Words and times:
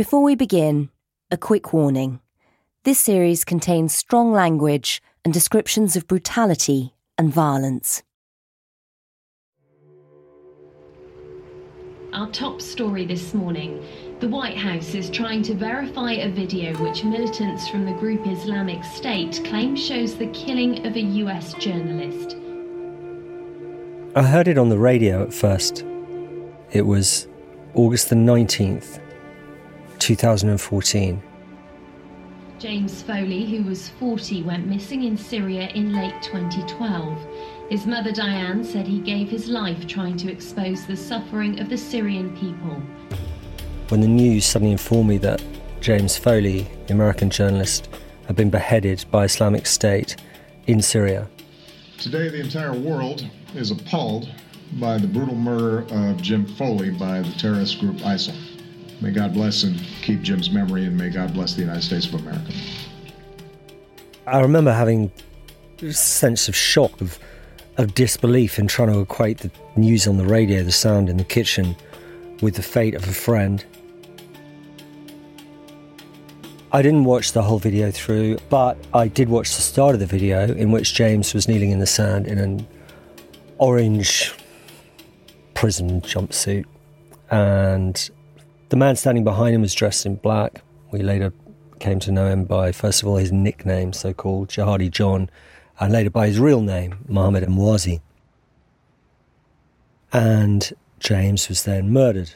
Before 0.00 0.22
we 0.22 0.34
begin, 0.34 0.88
a 1.30 1.36
quick 1.36 1.74
warning. 1.74 2.20
This 2.84 2.98
series 2.98 3.44
contains 3.44 3.94
strong 3.94 4.32
language 4.32 5.02
and 5.26 5.34
descriptions 5.34 5.94
of 5.94 6.06
brutality 6.06 6.94
and 7.18 7.30
violence. 7.30 8.02
Our 12.14 12.30
top 12.30 12.62
story 12.62 13.04
this 13.04 13.34
morning 13.34 13.84
the 14.20 14.28
White 14.28 14.56
House 14.56 14.94
is 14.94 15.10
trying 15.10 15.42
to 15.42 15.54
verify 15.54 16.12
a 16.12 16.30
video 16.30 16.74
which 16.78 17.04
militants 17.04 17.68
from 17.68 17.84
the 17.84 17.92
group 17.92 18.26
Islamic 18.26 18.82
State 18.84 19.42
claim 19.44 19.76
shows 19.76 20.14
the 20.14 20.28
killing 20.28 20.86
of 20.86 20.96
a 20.96 21.02
US 21.24 21.52
journalist. 21.52 22.38
I 24.16 24.22
heard 24.22 24.48
it 24.48 24.56
on 24.56 24.70
the 24.70 24.78
radio 24.78 25.22
at 25.22 25.34
first. 25.34 25.84
It 26.72 26.86
was 26.86 27.28
August 27.74 28.08
the 28.08 28.16
19th, 28.16 28.98
2014. 30.00 31.22
James 32.58 33.02
Foley, 33.02 33.46
who 33.46 33.62
was 33.62 33.88
40, 33.88 34.42
went 34.42 34.66
missing 34.66 35.04
in 35.04 35.16
Syria 35.16 35.68
in 35.68 35.94
late 35.94 36.20
2012. 36.22 37.18
His 37.70 37.86
mother 37.86 38.12
Diane 38.12 38.64
said 38.64 38.86
he 38.86 38.98
gave 38.98 39.28
his 39.28 39.48
life 39.48 39.86
trying 39.86 40.16
to 40.18 40.30
expose 40.30 40.84
the 40.86 40.96
suffering 40.96 41.60
of 41.60 41.70
the 41.70 41.78
Syrian 41.78 42.36
people. 42.36 42.82
When 43.88 44.00
the 44.00 44.08
news 44.08 44.44
suddenly 44.44 44.72
informed 44.72 45.08
me 45.08 45.18
that 45.18 45.42
James 45.80 46.16
Foley, 46.16 46.66
the 46.86 46.92
American 46.92 47.30
journalist, 47.30 47.88
had 48.26 48.36
been 48.36 48.50
beheaded 48.50 49.04
by 49.10 49.24
Islamic 49.24 49.66
State 49.66 50.16
in 50.66 50.82
Syria. 50.82 51.28
Today, 51.98 52.28
the 52.28 52.40
entire 52.40 52.74
world 52.74 53.26
is 53.54 53.70
appalled 53.70 54.28
by 54.74 54.98
the 54.98 55.06
brutal 55.06 55.34
murder 55.34 55.86
of 55.90 56.20
Jim 56.20 56.46
Foley 56.46 56.90
by 56.90 57.22
the 57.22 57.32
terrorist 57.32 57.80
group 57.80 57.96
ISIL. 57.98 58.36
May 59.00 59.12
God 59.12 59.32
bless 59.32 59.62
and 59.62 59.78
keep 60.02 60.20
Jim's 60.20 60.50
memory, 60.50 60.84
and 60.84 60.96
may 60.96 61.08
God 61.08 61.32
bless 61.32 61.54
the 61.54 61.62
United 61.62 61.82
States 61.82 62.06
of 62.06 62.14
America. 62.14 62.52
I 64.26 64.40
remember 64.40 64.72
having 64.72 65.10
a 65.82 65.92
sense 65.92 66.48
of 66.48 66.54
shock, 66.54 67.00
of, 67.00 67.18
of 67.78 67.94
disbelief 67.94 68.58
in 68.58 68.66
trying 68.66 68.92
to 68.92 69.00
equate 69.00 69.38
the 69.38 69.50
news 69.74 70.06
on 70.06 70.18
the 70.18 70.26
radio, 70.26 70.62
the 70.62 70.72
sound 70.72 71.08
in 71.08 71.16
the 71.16 71.24
kitchen, 71.24 71.74
with 72.42 72.56
the 72.56 72.62
fate 72.62 72.94
of 72.94 73.08
a 73.08 73.12
friend. 73.12 73.64
I 76.72 76.82
didn't 76.82 77.04
watch 77.04 77.32
the 77.32 77.42
whole 77.42 77.58
video 77.58 77.90
through, 77.90 78.38
but 78.50 78.76
I 78.92 79.08
did 79.08 79.28
watch 79.28 79.56
the 79.56 79.62
start 79.62 79.94
of 79.94 80.00
the 80.00 80.06
video 80.06 80.52
in 80.52 80.70
which 80.70 80.94
James 80.94 81.32
was 81.34 81.48
kneeling 81.48 81.70
in 81.70 81.78
the 81.78 81.86
sand 81.86 82.26
in 82.26 82.38
an 82.38 82.68
orange 83.58 84.34
prison 85.54 86.00
jumpsuit. 86.02 86.66
And 87.30 88.10
the 88.70 88.76
man 88.76 88.94
standing 88.96 89.24
behind 89.24 89.54
him 89.54 89.60
was 89.60 89.74
dressed 89.74 90.06
in 90.06 90.14
black. 90.14 90.62
We 90.92 91.02
later 91.02 91.32
came 91.80 91.98
to 92.00 92.12
know 92.12 92.28
him 92.28 92.44
by, 92.44 92.70
first 92.70 93.02
of 93.02 93.08
all, 93.08 93.16
his 93.16 93.32
nickname, 93.32 93.92
so 93.92 94.14
called 94.14 94.48
Jihadi 94.48 94.90
John, 94.90 95.28
and 95.80 95.92
later 95.92 96.10
by 96.10 96.28
his 96.28 96.38
real 96.38 96.60
name, 96.60 97.04
Mohammed 97.08 97.42
Emwazi. 97.42 98.00
And 100.12 100.72
James 101.00 101.48
was 101.48 101.64
then 101.64 101.92
murdered. 101.92 102.32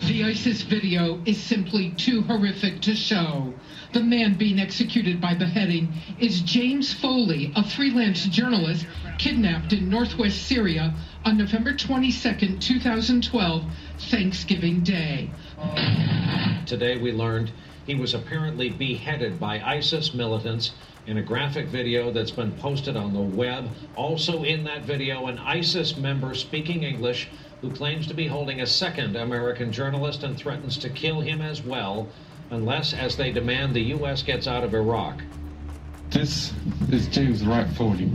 The 0.00 0.24
ISIS 0.24 0.62
video 0.62 1.20
is 1.26 1.40
simply 1.40 1.90
too 1.90 2.22
horrific 2.22 2.80
to 2.82 2.94
show. 2.94 3.52
The 3.92 4.00
man 4.00 4.38
being 4.38 4.58
executed 4.58 5.20
by 5.20 5.34
beheading 5.34 5.92
is 6.18 6.40
James 6.40 6.94
Foley, 6.94 7.52
a 7.54 7.62
freelance 7.62 8.24
journalist 8.24 8.86
kidnapped 9.18 9.74
in 9.74 9.90
northwest 9.90 10.44
Syria 10.44 10.94
on 11.26 11.36
November 11.36 11.74
22, 11.74 12.58
2012, 12.58 13.64
Thanksgiving 13.98 14.80
Day. 14.80 15.28
Today 16.64 16.96
we 16.96 17.12
learned 17.12 17.52
he 17.86 17.94
was 17.94 18.14
apparently 18.14 18.70
beheaded 18.70 19.38
by 19.38 19.60
ISIS 19.60 20.14
militants 20.14 20.70
in 21.06 21.18
a 21.18 21.22
graphic 21.22 21.66
video 21.66 22.10
that's 22.10 22.30
been 22.30 22.52
posted 22.52 22.96
on 22.96 23.12
the 23.12 23.20
web. 23.20 23.68
Also 23.94 24.42
in 24.42 24.64
that 24.64 24.84
video, 24.84 25.26
an 25.26 25.36
ISIS 25.38 25.98
member 25.98 26.32
speaking 26.32 26.82
English 26.82 27.28
who 27.60 27.70
claims 27.70 28.06
to 28.06 28.14
be 28.14 28.26
holding 28.26 28.62
a 28.62 28.66
second 28.66 29.16
American 29.16 29.70
journalist 29.70 30.22
and 30.22 30.38
threatens 30.38 30.78
to 30.78 30.88
kill 30.88 31.20
him 31.20 31.42
as 31.42 31.62
well 31.62 32.08
unless, 32.52 32.92
as 32.92 33.16
they 33.16 33.32
demand, 33.32 33.74
the 33.74 33.80
U.S. 33.96 34.22
gets 34.22 34.46
out 34.46 34.62
of 34.62 34.74
Iraq. 34.74 35.22
This 36.10 36.52
is 36.90 37.08
James 37.08 37.44
Wright 37.46 37.66
Foley, 37.66 38.10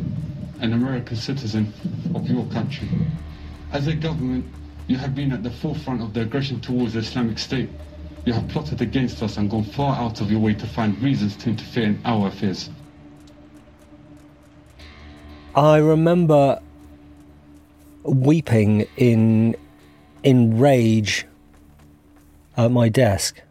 an 0.62 0.74
American 0.74 1.18
citizen 1.18 1.74
of 2.14 2.30
your 2.30 2.46
country. 2.46 2.88
As 3.72 3.88
a 3.88 3.96
government, 3.96 4.46
you 4.86 4.96
have 4.98 5.16
been 5.16 5.32
at 5.32 5.42
the 5.42 5.50
forefront 5.50 6.04
of 6.04 6.14
the 6.14 6.22
aggression 6.22 6.62
towards 6.62 6.94
the 6.94 7.00
Islamic 7.00 7.40
State. 7.40 7.70
You 8.26 8.34
have 8.34 8.48
plotted 8.48 8.80
against 8.80 9.24
us 9.24 9.38
and 9.38 9.50
gone 9.50 9.64
far 9.64 9.96
out 9.96 10.22
of 10.22 10.30
your 10.30 10.40
way 10.40 10.54
to 10.54 10.68
find 10.68 11.02
reasons 11.02 11.36
to 11.38 11.50
interfere 11.50 11.86
in 11.86 12.02
our 12.06 12.28
affairs. 12.28 12.70
I 15.56 15.78
remember 15.78 16.62
weeping 18.04 18.88
in 18.98 19.56
in 20.22 20.60
rage 20.60 21.26
at 22.56 22.70
my 22.70 22.90
desk, 22.90 23.42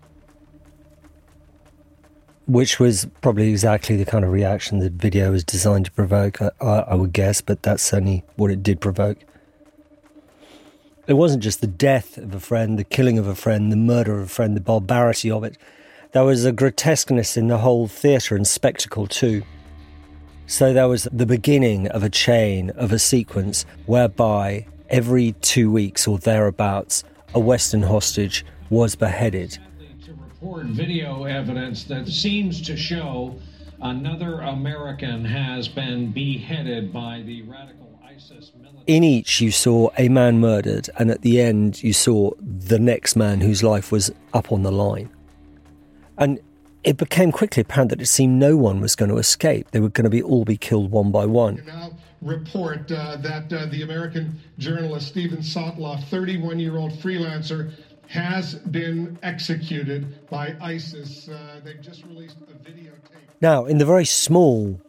which 2.46 2.78
was 2.78 3.06
probably 3.20 3.50
exactly 3.50 3.96
the 3.96 4.04
kind 4.04 4.24
of 4.24 4.30
reaction 4.30 4.78
the 4.78 4.90
video 4.90 5.32
was 5.32 5.44
designed 5.44 5.84
to 5.86 5.92
provoke. 5.92 6.40
I, 6.40 6.50
I 6.60 6.94
would 6.94 7.12
guess, 7.12 7.40
but 7.40 7.62
that's 7.62 7.82
certainly 7.82 8.24
what 8.36 8.50
it 8.50 8.62
did 8.62 8.80
provoke. 8.80 9.18
It 11.06 11.14
wasn't 11.14 11.42
just 11.42 11.60
the 11.60 11.66
death 11.66 12.18
of 12.18 12.34
a 12.34 12.40
friend, 12.40 12.78
the 12.78 12.84
killing 12.84 13.18
of 13.18 13.26
a 13.26 13.34
friend, 13.34 13.70
the 13.70 13.76
murder 13.76 14.16
of 14.16 14.24
a 14.24 14.28
friend, 14.28 14.56
the 14.56 14.60
barbarity 14.60 15.30
of 15.30 15.44
it. 15.44 15.56
There 16.12 16.24
was 16.24 16.44
a 16.44 16.52
grotesqueness 16.52 17.36
in 17.36 17.48
the 17.48 17.58
whole 17.58 17.86
theatre 17.88 18.34
and 18.34 18.46
spectacle 18.46 19.06
too. 19.06 19.42
So 20.46 20.72
there 20.72 20.88
was 20.88 21.08
the 21.12 21.26
beginning 21.26 21.88
of 21.88 22.02
a 22.02 22.10
chain, 22.10 22.70
of 22.70 22.92
a 22.92 22.98
sequence 22.98 23.66
whereby 23.86 24.66
every 24.88 25.32
two 25.42 25.70
weeks 25.70 26.06
or 26.06 26.18
thereabouts, 26.18 27.02
a 27.34 27.40
Western 27.40 27.82
hostage 27.82 28.44
was 28.70 28.94
beheaded. 28.94 29.58
Video 30.54 31.24
evidence 31.24 31.84
that 31.84 32.06
seems 32.06 32.62
to 32.62 32.76
show 32.76 33.34
another 33.82 34.40
American 34.42 35.24
has 35.24 35.66
been 35.66 36.12
beheaded 36.12 36.92
by 36.92 37.22
the 37.26 37.42
radical 37.42 38.00
ISIS 38.04 38.52
military. 38.54 38.84
In 38.86 39.02
each, 39.02 39.40
you 39.40 39.50
saw 39.50 39.90
a 39.98 40.08
man 40.08 40.38
murdered, 40.38 40.88
and 40.98 41.10
at 41.10 41.22
the 41.22 41.40
end, 41.40 41.82
you 41.82 41.92
saw 41.92 42.30
the 42.40 42.78
next 42.78 43.16
man 43.16 43.40
whose 43.40 43.64
life 43.64 43.90
was 43.90 44.12
up 44.32 44.52
on 44.52 44.62
the 44.62 44.70
line. 44.70 45.10
And 46.16 46.38
it 46.84 46.96
became 46.96 47.32
quickly 47.32 47.62
apparent 47.62 47.90
that 47.90 48.00
it 48.00 48.06
seemed 48.06 48.38
no 48.38 48.56
one 48.56 48.80
was 48.80 48.94
going 48.94 49.10
to 49.10 49.18
escape. 49.18 49.72
They 49.72 49.80
were 49.80 49.88
going 49.88 50.04
to 50.04 50.10
be 50.10 50.22
all 50.22 50.44
be 50.44 50.56
killed 50.56 50.92
one 50.92 51.10
by 51.10 51.26
one. 51.26 51.60
Now 51.66 51.90
report 52.22 52.90
uh, 52.90 53.16
that 53.16 53.52
uh, 53.52 53.66
the 53.66 53.82
American 53.82 54.38
journalist 54.58 55.08
Steven 55.08 55.38
Sotloff, 55.38 56.04
31 56.04 56.59
year 56.59 56.76
old 56.76 56.92
freelancer, 56.92 57.72
has 58.08 58.54
been 58.54 59.18
executed 59.22 60.28
by 60.28 60.54
ISIS. 60.60 61.28
Uh, 61.28 61.60
they've 61.64 61.80
just 61.80 62.04
released 62.04 62.36
a 62.48 62.70
videotape. 62.70 62.92
Now, 63.41 63.64
in 63.64 63.78
the 63.78 63.84
very 63.84 64.04
small 64.04 64.80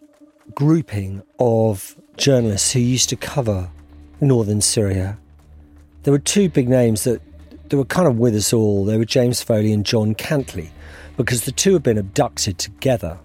grouping 0.54 1.24
of 1.40 1.96
journalists 2.16 2.72
who 2.74 2.80
used 2.80 3.10
to 3.10 3.16
cover 3.16 3.70
northern 4.22 4.62
Syria, 4.62 5.18
there 6.04 6.12
were 6.12 6.20
two 6.20 6.50
big 6.50 6.70
names 6.70 7.04
that, 7.04 7.22
that 7.70 7.78
were 7.78 7.86
kind 7.86 8.08
of 8.08 8.18
with 8.18 8.36
us 8.36 8.54
all. 8.54 8.86
They 8.86 8.98
were 8.98 9.06
James 9.06 9.42
Foley 9.42 9.74
and 9.74 9.86
John 9.86 10.16
Cantlie, 10.16 10.70
because 11.18 11.46
the 11.46 11.52
two 11.52 11.74
had 11.74 11.84
been 11.84 11.98
abducted 11.98 12.58
together 12.58 13.20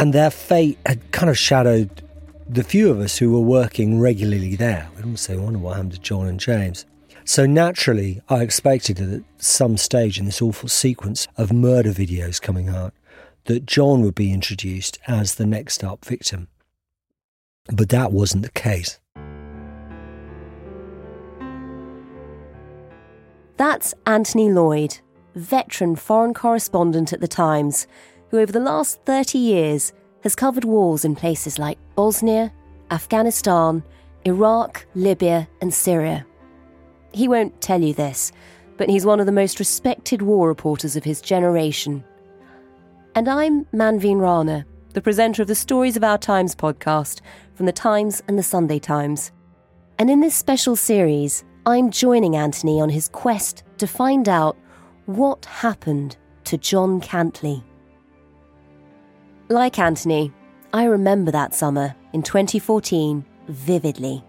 and 0.00 0.14
their 0.14 0.30
fate 0.30 0.78
had 0.86 1.12
kind 1.12 1.28
of 1.28 1.36
shadowed 1.36 2.02
the 2.48 2.64
few 2.64 2.90
of 2.90 3.00
us 3.00 3.18
who 3.18 3.30
were 3.32 3.40
working 3.40 4.00
regularly 4.00 4.56
there. 4.56 4.88
We'd 4.96 5.04
almost 5.04 5.24
say, 5.24 5.34
I 5.34 5.36
wonder 5.36 5.58
what 5.58 5.76
happened 5.76 5.92
to 5.92 6.00
John 6.00 6.26
and 6.26 6.40
James. 6.40 6.86
So 7.24 7.46
naturally, 7.46 8.20
I 8.28 8.42
expected 8.42 8.96
that 8.96 9.12
at 9.12 9.22
some 9.38 9.76
stage 9.76 10.18
in 10.18 10.24
this 10.24 10.42
awful 10.42 10.68
sequence 10.68 11.28
of 11.36 11.52
murder 11.52 11.90
videos 11.90 12.40
coming 12.40 12.68
out, 12.68 12.94
that 13.44 13.66
John 13.66 14.02
would 14.02 14.14
be 14.14 14.32
introduced 14.32 14.98
as 15.06 15.34
the 15.34 15.46
next 15.46 15.82
up 15.84 16.04
victim. 16.04 16.48
But 17.72 17.88
that 17.90 18.12
wasn't 18.12 18.42
the 18.42 18.50
case. 18.50 18.98
That's 23.56 23.92
Anthony 24.06 24.48
Loyd, 24.48 25.00
veteran 25.34 25.94
foreign 25.96 26.32
correspondent 26.32 27.12
at 27.12 27.20
the 27.20 27.28
Times, 27.28 27.86
who 28.30 28.38
over 28.38 28.52
the 28.52 28.60
last 28.60 29.00
30 29.04 29.38
years 29.38 29.92
has 30.22 30.34
covered 30.34 30.64
wars 30.64 31.04
in 31.04 31.14
places 31.14 31.58
like 31.58 31.78
Bosnia, 31.94 32.52
Afghanistan, 32.90 33.82
Iraq, 34.24 34.86
Libya, 34.94 35.48
and 35.60 35.72
Syria. 35.72 36.26
He 37.12 37.28
won't 37.28 37.60
tell 37.60 37.82
you 37.82 37.92
this, 37.92 38.32
but 38.76 38.88
he's 38.88 39.04
one 39.04 39.20
of 39.20 39.26
the 39.26 39.32
most 39.32 39.58
respected 39.58 40.22
war 40.22 40.48
reporters 40.48 40.96
of 40.96 41.04
his 41.04 41.20
generation. 41.20 42.04
And 43.14 43.28
I'm 43.28 43.64
Manveen 43.66 44.20
Rana, 44.20 44.64
the 44.94 45.02
presenter 45.02 45.42
of 45.42 45.48
the 45.48 45.54
Stories 45.54 45.96
of 45.96 46.04
Our 46.04 46.18
Times 46.18 46.54
podcast 46.54 47.20
from 47.54 47.66
the 47.66 47.72
Times 47.72 48.22
and 48.28 48.38
the 48.38 48.42
Sunday 48.42 48.78
Times. 48.78 49.32
And 49.98 50.08
in 50.08 50.20
this 50.20 50.36
special 50.36 50.76
series, 50.76 51.44
I'm 51.66 51.90
joining 51.90 52.36
Anthony 52.36 52.80
on 52.80 52.88
his 52.88 53.08
quest 53.08 53.64
to 53.78 53.86
find 53.86 54.28
out 54.28 54.56
what 55.06 55.44
happened 55.44 56.16
to 56.44 56.56
John 56.56 57.00
Cantlie. 57.00 57.62
Like 59.48 59.78
Anthony, 59.78 60.32
I 60.72 60.84
remember 60.84 61.32
that 61.32 61.54
summer 61.54 61.94
in 62.12 62.22
2014 62.22 63.24
vividly. 63.48 64.24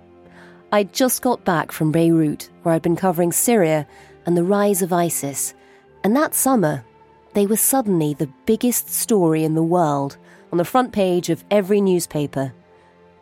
I'd 0.73 0.94
just 0.94 1.21
got 1.21 1.44
back 1.44 1.73
from 1.73 1.91
Beirut, 1.91 2.50
where 2.63 2.73
I'd 2.73 2.81
been 2.81 2.95
covering 2.95 3.33
Syria 3.33 3.85
and 4.25 4.38
the 4.38 4.44
rise 4.44 4.81
of 4.81 4.94
ISIS, 4.94 5.53
and 6.01 6.15
that 6.15 6.33
summer, 6.33 6.85
they 7.33 7.45
were 7.45 7.57
suddenly 7.57 8.13
the 8.13 8.31
biggest 8.45 8.89
story 8.89 9.44
in 9.44 9.53
the 9.53 9.63
world 9.63 10.15
on 10.50 10.57
the 10.57 10.63
front 10.63 10.94
page 10.94 11.29
of 11.29 11.44
every 11.51 11.81
newspaper. 11.81 12.53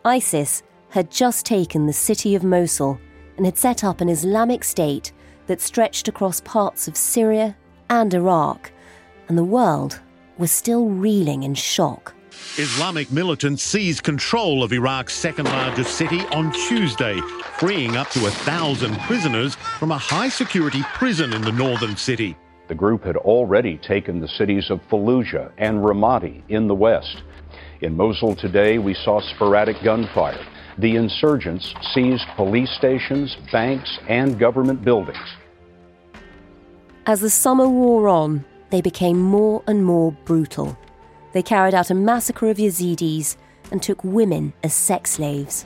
ISIS 0.05 0.61
had 0.89 1.09
just 1.09 1.43
taken 1.43 1.87
the 1.87 1.93
city 1.93 2.35
of 2.35 2.43
Mosul 2.43 2.99
and 3.37 3.47
had 3.47 3.57
set 3.57 3.83
up 3.83 3.99
an 3.99 4.09
Islamic 4.09 4.63
state 4.63 5.11
that 5.47 5.59
stretched 5.59 6.07
across 6.07 6.41
parts 6.41 6.87
of 6.87 6.95
Syria 6.95 7.57
and 7.89 8.13
Iraq, 8.13 8.71
and 9.27 9.35
the 9.35 9.43
world 9.43 9.99
was 10.37 10.51
still 10.51 10.85
reeling 10.85 11.41
in 11.41 11.55
shock. 11.55 12.13
Islamic 12.57 13.11
militants 13.11 13.63
seized 13.63 14.03
control 14.03 14.63
of 14.63 14.73
Iraq's 14.73 15.13
second 15.13 15.45
largest 15.45 15.95
city 15.95 16.19
on 16.31 16.51
Tuesday, 16.51 17.19
freeing 17.57 17.95
up 17.95 18.09
to 18.11 18.25
a 18.25 18.31
thousand 18.31 18.97
prisoners 19.01 19.55
from 19.55 19.91
a 19.91 19.97
high 19.97 20.29
security 20.29 20.81
prison 20.93 21.33
in 21.33 21.41
the 21.41 21.51
northern 21.51 21.95
city. 21.95 22.35
The 22.67 22.75
group 22.75 23.03
had 23.03 23.17
already 23.17 23.77
taken 23.77 24.19
the 24.19 24.27
cities 24.27 24.69
of 24.69 24.79
Fallujah 24.89 25.51
and 25.57 25.79
Ramadi 25.79 26.43
in 26.49 26.67
the 26.67 26.75
west. 26.75 27.23
In 27.81 27.95
Mosul 27.95 28.35
today, 28.35 28.77
we 28.77 28.93
saw 28.93 29.21
sporadic 29.21 29.81
gunfire. 29.83 30.45
The 30.77 30.95
insurgents 30.95 31.73
seized 31.93 32.25
police 32.35 32.69
stations, 32.77 33.35
banks, 33.51 33.97
and 34.07 34.37
government 34.37 34.83
buildings. 34.83 35.17
As 37.05 37.21
the 37.21 37.29
summer 37.29 37.67
wore 37.67 38.07
on, 38.07 38.45
they 38.69 38.81
became 38.81 39.19
more 39.19 39.63
and 39.65 39.83
more 39.83 40.11
brutal. 40.25 40.77
They 41.33 41.43
carried 41.43 41.73
out 41.73 41.91
a 41.91 41.95
massacre 41.95 42.49
of 42.49 42.57
Yazidis 42.57 43.37
and 43.71 43.81
took 43.81 44.03
women 44.03 44.53
as 44.63 44.73
sex 44.73 45.11
slaves. 45.11 45.65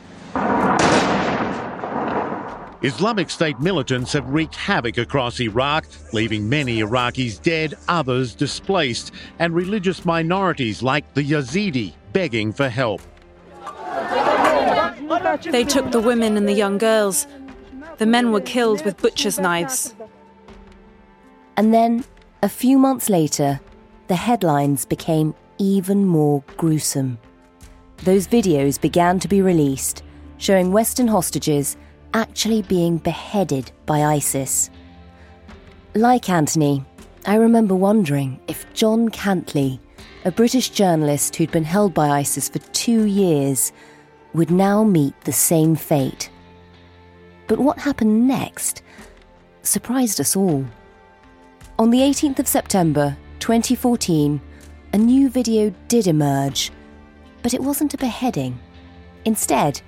Islamic 2.84 3.30
State 3.30 3.58
militants 3.62 4.12
have 4.12 4.28
wreaked 4.28 4.56
havoc 4.56 4.98
across 4.98 5.40
Iraq, 5.40 5.86
leaving 6.12 6.50
many 6.50 6.82
Iraqis 6.82 7.42
dead, 7.42 7.76
others 7.88 8.36
displaced, 8.36 9.14
and 9.40 9.56
religious 9.56 10.04
minorities 10.04 10.84
like 10.84 11.14
the 11.14 11.24
Yazidi 11.24 11.94
begging 12.12 12.52
for 12.52 12.68
help. 12.68 13.02
They 15.50 15.64
took 15.64 15.92
the 15.92 16.02
women 16.02 16.36
and 16.36 16.46
the 16.46 16.54
young 16.54 16.78
girls. 16.78 17.26
The 18.00 18.06
men 18.06 18.34
were 18.34 18.42
killed 18.42 18.84
with 18.84 19.02
butcher's 19.02 19.40
knives. 19.40 19.96
And 21.56 21.74
then, 21.74 22.04
a 22.42 22.50
few 22.50 22.78
months 22.78 23.10
later, 23.10 23.62
the 24.08 24.16
headlines 24.18 24.84
became 24.84 25.36
even 25.58 26.06
more 26.06 26.44
gruesome. 26.58 27.18
Those 27.98 28.28
videos 28.28 28.80
began 28.80 29.20
to 29.20 29.28
be 29.28 29.42
released, 29.42 30.04
showing 30.38 30.72
Western 30.72 31.08
hostages 31.08 31.78
actually 32.14 32.62
being 32.64 32.98
beheaded 32.98 33.72
by 33.86 34.04
ISIS. 34.04 34.70
Like 35.96 36.30
Anthony, 36.30 36.86
I 37.26 37.36
remember 37.36 37.76
wondering 37.76 38.40
if 38.48 38.72
John 38.74 39.10
Cantlie, 39.10 39.80
a 40.26 40.32
British 40.32 40.70
journalist 40.70 41.36
who'd 41.36 41.52
been 41.52 41.64
held 41.64 41.94
by 41.94 42.10
ISIS 42.10 42.50
for 42.50 42.60
two 42.60 43.06
years, 43.06 43.72
would 44.34 44.52
now 44.52 44.84
meet 44.84 45.14
the 45.22 45.32
same 45.32 45.76
fate. 45.76 46.30
But 47.48 47.60
what 47.60 47.78
happened 47.80 48.28
next 48.28 48.84
surprised 49.62 50.20
us 50.20 50.36
all. 50.36 50.66
On 51.80 51.90
the 51.90 52.00
18th 52.00 52.40
of 52.40 52.48
September 52.48 53.16
2014, 53.40 54.42
a 54.94 54.98
new 54.98 55.28
video 55.28 55.74
did 55.88 56.06
emerge, 56.06 56.72
but 57.42 57.56
it 57.56 57.62
wasn't 57.62 57.96
a 57.96 57.98
beheading. 57.98 58.60
Instead, 59.26 59.82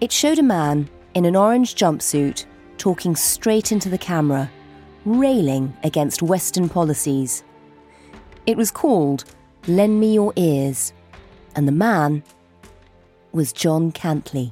it 0.00 0.10
showed 0.10 0.40
a 0.40 0.42
man 0.42 0.90
in 1.14 1.24
an 1.24 1.36
orange 1.36 1.76
jumpsuit 1.76 2.44
talking 2.76 3.14
straight 3.14 3.70
into 3.70 3.88
the 3.88 3.96
camera, 3.96 4.50
railing 5.04 5.76
against 5.84 6.22
Western 6.22 6.68
policies. 6.68 7.44
It 8.46 8.56
was 8.56 8.72
called 8.72 9.24
Lend 9.68 10.00
Me 10.00 10.14
Your 10.14 10.32
Ears, 10.34 10.92
and 11.54 11.68
the 11.68 11.72
man 11.72 12.24
was 13.30 13.52
John 13.52 13.92
Cantlie. 13.92 14.50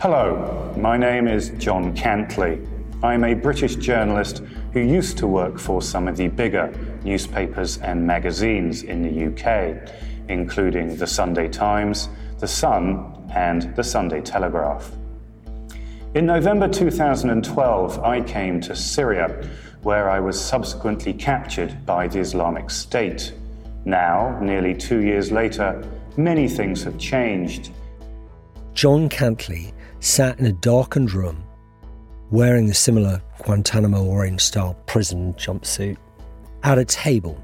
Hello, 0.00 0.74
my 0.76 0.96
name 0.96 1.28
is 1.28 1.50
John 1.58 1.94
Cantlie. 1.94 2.66
I'm 3.04 3.22
a 3.22 3.34
British 3.34 3.76
journalist 3.76 4.42
who 4.72 4.80
used 4.80 5.16
to 5.18 5.28
work 5.28 5.60
for 5.60 5.80
some 5.80 6.08
of 6.08 6.16
the 6.16 6.26
bigger 6.26 6.74
newspapers 7.04 7.78
and 7.78 8.06
magazines 8.06 8.82
in 8.82 9.02
the 9.02 9.26
UK, 9.26 9.90
including 10.28 10.96
the 10.96 11.06
Sunday 11.06 11.48
Times, 11.48 12.08
The 12.38 12.46
Sun, 12.46 13.30
and 13.34 13.74
the 13.76 13.84
Sunday 13.84 14.20
Telegraph. 14.20 14.90
In 16.14 16.26
November 16.26 16.68
2012, 16.68 18.00
I 18.00 18.20
came 18.22 18.60
to 18.62 18.74
Syria, 18.74 19.48
where 19.82 20.10
I 20.10 20.18
was 20.20 20.40
subsequently 20.40 21.12
captured 21.12 21.86
by 21.86 22.08
the 22.08 22.18
Islamic 22.18 22.68
State. 22.70 23.32
Now, 23.84 24.38
nearly 24.40 24.74
two 24.74 25.00
years 25.00 25.30
later, 25.30 25.82
many 26.16 26.48
things 26.48 26.82
have 26.82 26.98
changed. 26.98 27.70
John 28.74 29.08
Cantlie 29.08 29.72
sat 30.00 30.38
in 30.38 30.46
a 30.46 30.52
darkened 30.52 31.12
room 31.12 31.44
wearing 32.30 32.70
a 32.70 32.74
similar 32.74 33.20
Guantanamo 33.44 34.04
orange 34.04 34.40
style 34.40 34.74
prison 34.86 35.34
jumpsuit 35.34 35.96
at 36.62 36.78
a 36.78 36.84
table. 36.84 37.42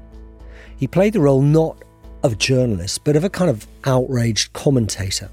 He 0.77 0.87
played 0.87 1.13
the 1.13 1.21
role 1.21 1.41
not 1.41 1.83
of 2.23 2.37
journalist, 2.37 3.03
but 3.03 3.15
of 3.15 3.23
a 3.23 3.29
kind 3.29 3.49
of 3.49 3.67
outraged 3.85 4.53
commentator. 4.53 5.29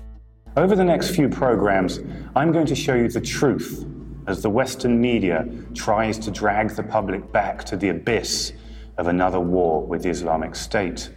Over 0.57 0.77
the 0.77 0.85
next 0.85 1.11
few 1.11 1.29
programs, 1.29 2.01
I'm 2.37 2.53
going 2.53 2.67
to 2.67 2.75
show 2.75 2.95
you 2.95 3.09
the 3.09 3.21
truth 3.21 3.85
as 4.27 4.43
the 4.43 4.51
Western 4.51 5.01
media 5.01 5.47
tries 5.75 6.19
to 6.21 6.31
drag 6.31 6.71
the 6.71 6.83
public 6.83 7.31
back 7.33 7.65
to 7.65 7.77
the 7.77 7.89
abyss 7.89 8.53
of 8.97 9.09
another 9.09 9.41
war 9.41 9.85
with 9.85 10.03
the 10.03 10.11
Islamic 10.11 10.55
State. 10.55 11.11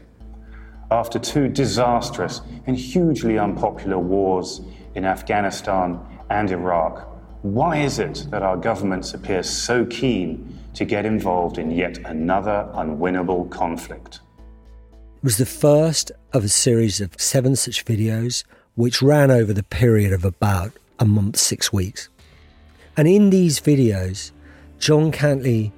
After 0.89 1.19
two 1.19 1.47
disastrous 1.47 2.41
and 2.65 2.75
hugely 2.77 3.37
unpopular 3.37 3.99
wars 3.99 4.61
in 4.95 5.05
Afghanistan 5.05 5.99
and 6.29 6.49
Iraq, 6.49 7.07
why 7.43 7.77
is 7.77 7.99
it 7.99 8.25
that 8.31 8.41
our 8.41 8.57
governments 8.57 9.13
appear 9.13 9.43
so 9.43 9.85
keen 9.85 10.56
to 10.77 10.85
get 10.85 11.05
involved 11.05 11.57
in 11.57 11.71
yet 11.71 11.97
another 12.05 12.69
unwinnable 12.75 13.49
conflict? 13.49 14.19
It 15.17 15.23
was 15.23 15.37
the 15.37 15.45
first 15.45 16.11
of 16.33 16.43
a 16.43 16.49
series 16.49 17.01
of 17.01 17.19
seven 17.19 17.55
such 17.55 17.83
videos 17.83 18.43
which 18.75 19.01
ran 19.01 19.31
over 19.31 19.53
the 19.53 19.63
period 19.63 20.13
of 20.13 20.23
about 20.23 20.71
a 20.99 21.05
month, 21.05 21.37
six 21.37 21.73
weeks. 21.73 22.09
And 22.95 23.07
in 23.07 23.31
these 23.31 23.59
videos, 23.59 24.31
John 24.77 25.11
Cantlie 25.11 25.71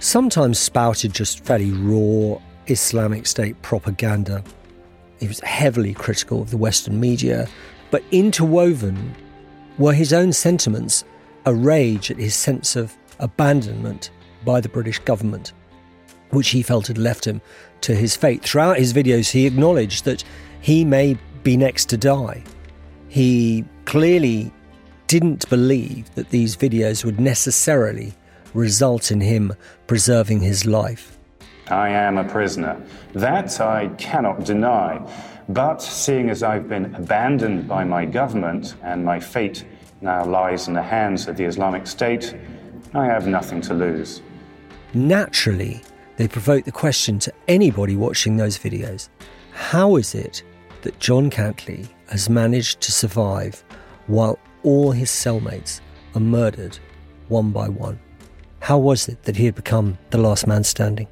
sometimes 0.00 0.58
spouted 0.58 1.14
just 1.14 1.42
fairly 1.42 1.72
raw 1.72 2.38
Islamic 2.66 3.26
State 3.26 3.60
propaganda. 3.62 4.44
He 5.18 5.26
was 5.26 5.40
heavily 5.40 5.94
critical 5.94 6.42
of 6.42 6.50
the 6.50 6.58
Western 6.58 7.00
media, 7.00 7.48
but 7.90 8.04
interwoven 8.10 9.14
were 9.78 9.94
his 9.94 10.12
own 10.12 10.34
sentiments, 10.34 11.04
a 11.46 11.54
rage 11.54 12.10
at 12.10 12.18
his 12.18 12.34
sense 12.34 12.76
of 12.76 12.94
abandonment 13.18 14.10
by 14.44 14.60
the 14.60 14.68
British 14.68 14.98
government, 15.00 15.52
which 16.30 16.50
he 16.50 16.62
felt 16.62 16.86
had 16.86 16.98
left 16.98 17.26
him 17.26 17.40
to 17.82 17.94
his 17.94 18.16
fate. 18.16 18.42
Throughout 18.42 18.78
his 18.78 18.92
videos, 18.92 19.30
he 19.30 19.46
acknowledged 19.46 20.04
that 20.04 20.24
he 20.60 20.84
may 20.84 21.18
be 21.42 21.56
next 21.56 21.86
to 21.90 21.96
die. 21.96 22.42
He 23.08 23.64
clearly 23.84 24.52
didn't 25.06 25.48
believe 25.48 26.12
that 26.14 26.30
these 26.30 26.56
videos 26.56 27.04
would 27.04 27.20
necessarily 27.20 28.14
result 28.54 29.10
in 29.10 29.20
him 29.20 29.52
preserving 29.86 30.40
his 30.40 30.64
life. 30.64 31.18
I 31.68 31.88
am 31.88 32.18
a 32.18 32.24
prisoner. 32.24 32.80
That 33.14 33.60
I 33.60 33.88
cannot 33.98 34.44
deny. 34.44 35.00
But 35.48 35.82
seeing 35.82 36.30
as 36.30 36.42
I've 36.42 36.68
been 36.68 36.94
abandoned 36.94 37.68
by 37.68 37.84
my 37.84 38.04
government 38.06 38.74
and 38.82 39.04
my 39.04 39.20
fate 39.20 39.64
now 40.00 40.24
lies 40.24 40.68
in 40.68 40.74
the 40.74 40.82
hands 40.82 41.28
of 41.28 41.36
the 41.36 41.44
Islamic 41.44 41.86
State, 41.86 42.34
I 42.94 43.06
have 43.06 43.26
nothing 43.26 43.60
to 43.62 43.74
lose. 43.74 44.22
Naturally, 44.94 45.82
they 46.16 46.28
provoke 46.28 46.64
the 46.64 46.70
question 46.70 47.18
to 47.20 47.32
anybody 47.48 47.96
watching 47.96 48.36
those 48.36 48.56
videos 48.56 49.08
how 49.52 49.96
is 49.96 50.14
it 50.14 50.42
that 50.82 50.98
John 50.98 51.30
Cantlie 51.30 51.88
has 52.08 52.28
managed 52.28 52.80
to 52.82 52.92
survive 52.92 53.64
while 54.08 54.38
all 54.62 54.90
his 54.90 55.10
cellmates 55.10 55.80
are 56.14 56.20
murdered 56.20 56.78
one 57.28 57.50
by 57.50 57.68
one? 57.68 57.98
How 58.60 58.78
was 58.78 59.08
it 59.08 59.22
that 59.24 59.36
he 59.36 59.46
had 59.46 59.54
become 59.54 59.96
the 60.10 60.18
last 60.18 60.46
man 60.46 60.64
standing? 60.64 61.06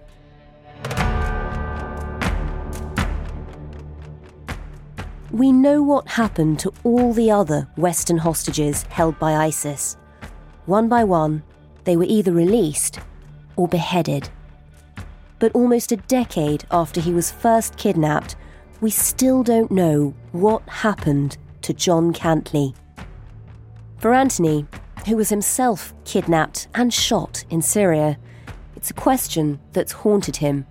We 5.31 5.51
know 5.51 5.83
what 5.83 6.09
happened 6.09 6.59
to 6.61 6.73
all 6.85 7.13
the 7.13 7.31
other 7.31 7.69
Western 7.77 8.19
hostages 8.19 8.83
held 8.85 9.19
by 9.19 9.35
ISIS. 9.35 9.97
One 10.67 10.89
by 10.89 11.05
one, 11.05 11.43
they 11.85 11.97
were 11.97 12.07
either 12.09 12.33
released 12.33 12.99
or 13.57 13.69
beheaded. 13.69 14.29
But 15.39 15.53
almost 15.53 15.93
a 15.93 15.97
decade 15.97 16.65
after 16.71 17.01
he 17.01 17.13
was 17.13 17.31
first 17.31 17.77
kidnapped, 17.77 18.37
we 18.81 18.91
still 18.91 19.43
don't 19.43 19.71
know 19.71 20.15
what 20.33 20.63
happened 20.69 21.37
to 21.63 21.73
John 21.73 22.13
Cantlie. 22.13 22.75
For 23.99 24.13
Anthony, 24.13 24.67
who 25.07 25.17
was 25.17 25.31
himself 25.31 25.95
kidnapped 26.05 26.69
and 26.75 26.93
shot 26.93 27.45
in 27.51 27.63
Syria, 27.63 28.19
it's 28.77 28.91
a 28.91 28.95
question 28.95 29.61
that's 29.73 29.93
haunted 29.93 30.37
him, 30.37 30.67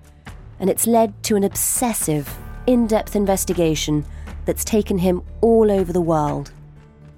and 0.60 0.70
it's 0.70 0.88
led 0.88 1.22
to 1.24 1.36
an 1.36 1.44
obsessive, 1.44 2.38
in 2.68 2.88
depth 2.88 3.16
investigation 3.16 4.06
that's 4.46 4.64
taken 4.64 4.98
him 4.98 5.22
all 5.42 5.72
over 5.72 5.92
the 5.94 6.02
world. 6.02 6.52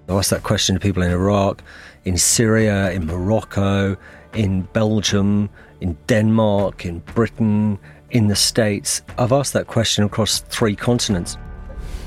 I 0.08 0.14
asked 0.14 0.30
that 0.30 0.44
question 0.44 0.76
to 0.76 0.80
people 0.80 1.04
in 1.04 1.12
Iraq, 1.12 1.64
in 2.06 2.18
Syria, 2.18 2.92
in 2.92 3.06
Morocco, 3.06 3.96
in 4.34 4.64
Belgium, 4.74 5.50
in 5.82 5.98
Denmark, 6.08 6.86
in 6.86 7.00
Britain, 7.00 7.80
in 8.12 8.28
the 8.28 8.36
States. 8.36 9.02
I've 9.18 9.32
asked 9.32 9.54
that 9.54 9.68
question 9.68 10.04
across 10.04 10.42
three 10.42 10.76
continents. 10.76 11.38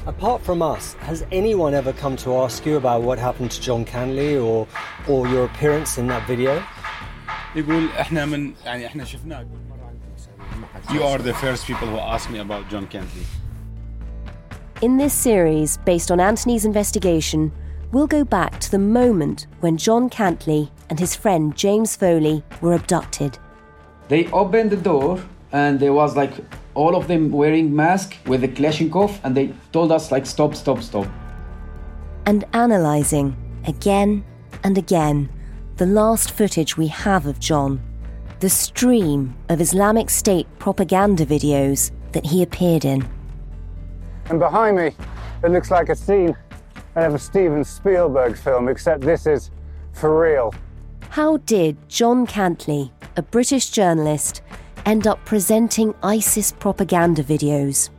Apart 0.06 0.42
from 0.42 0.62
us, 0.62 0.94
has 0.94 1.26
anyone 1.32 1.74
ever 1.74 1.92
come 1.92 2.16
to 2.18 2.36
ask 2.36 2.64
you 2.64 2.76
about 2.76 3.02
what 3.02 3.18
happened 3.18 3.50
to 3.50 3.60
John 3.60 3.84
Cantlie 3.84 4.40
or, 4.40 4.68
or 5.08 5.26
your 5.26 5.46
appearance 5.46 5.98
in 5.98 6.06
that 6.06 6.26
video? 6.28 6.62
You 7.54 7.64
are 11.02 11.18
the 11.18 11.34
first 11.40 11.66
people 11.66 11.88
who 11.88 11.98
asked 11.98 12.30
me 12.30 12.38
about 12.38 12.68
John 12.68 12.86
Cantlie. 12.86 13.26
In 14.82 14.96
this 14.98 15.12
series, 15.14 15.78
based 15.78 16.10
on 16.10 16.20
Anthony's 16.20 16.64
investigation, 16.64 17.50
we'll 17.92 18.06
go 18.06 18.24
back 18.24 18.58
to 18.60 18.70
the 18.70 18.78
moment 18.78 19.46
when 19.60 19.76
John 19.76 20.10
Cantlie 20.10 20.70
and 20.90 20.98
his 20.98 21.14
friend 21.14 21.56
James 21.56 21.96
Foley 21.96 22.42
were 22.60 22.74
abducted. 22.74 23.38
They 24.08 24.26
opened 24.28 24.70
the 24.70 24.76
door 24.76 25.22
and 25.52 25.80
there 25.80 25.92
was 25.92 26.16
like 26.16 26.32
all 26.74 26.96
of 26.96 27.08
them 27.08 27.30
wearing 27.30 27.74
masks 27.74 28.16
with 28.26 28.44
a 28.44 28.48
Kalashnikov 28.48 29.18
and 29.24 29.36
they 29.36 29.52
told 29.72 29.92
us 29.92 30.10
like 30.12 30.26
stop, 30.26 30.54
stop, 30.54 30.82
stop. 30.82 31.06
And 32.26 32.44
analysing, 32.52 33.36
again 33.66 34.24
and 34.64 34.76
again, 34.76 35.28
the 35.76 35.86
last 35.86 36.32
footage 36.32 36.76
we 36.76 36.88
have 36.88 37.26
of 37.26 37.38
John, 37.38 37.80
the 38.40 38.48
stream 38.48 39.34
of 39.48 39.60
Islamic 39.60 40.10
State 40.10 40.46
propaganda 40.58 41.24
videos 41.24 41.90
that 42.12 42.26
he 42.26 42.42
appeared 42.42 42.84
in. 42.84 43.06
And 44.26 44.38
behind 44.38 44.76
me, 44.76 44.92
it 45.44 45.50
looks 45.50 45.70
like 45.70 45.88
a 45.88 45.94
scene 45.96 46.36
out 46.96 47.08
of 47.08 47.14
a 47.14 47.18
Steven 47.18 47.62
Spielberg 47.62 48.36
film, 48.36 48.68
except 48.68 49.02
this 49.02 49.26
is 49.26 49.50
for 49.92 50.18
real. 50.18 50.54
How 51.10 51.36
did 51.38 51.76
John 51.88 52.26
Cantlie, 52.26 52.90
a 53.16 53.22
British 53.22 53.70
journalist, 53.70 54.42
end 54.86 55.06
up 55.06 55.24
presenting 55.24 55.94
ISIS 56.02 56.52
propaganda 56.52 57.22
videos? 57.22 57.90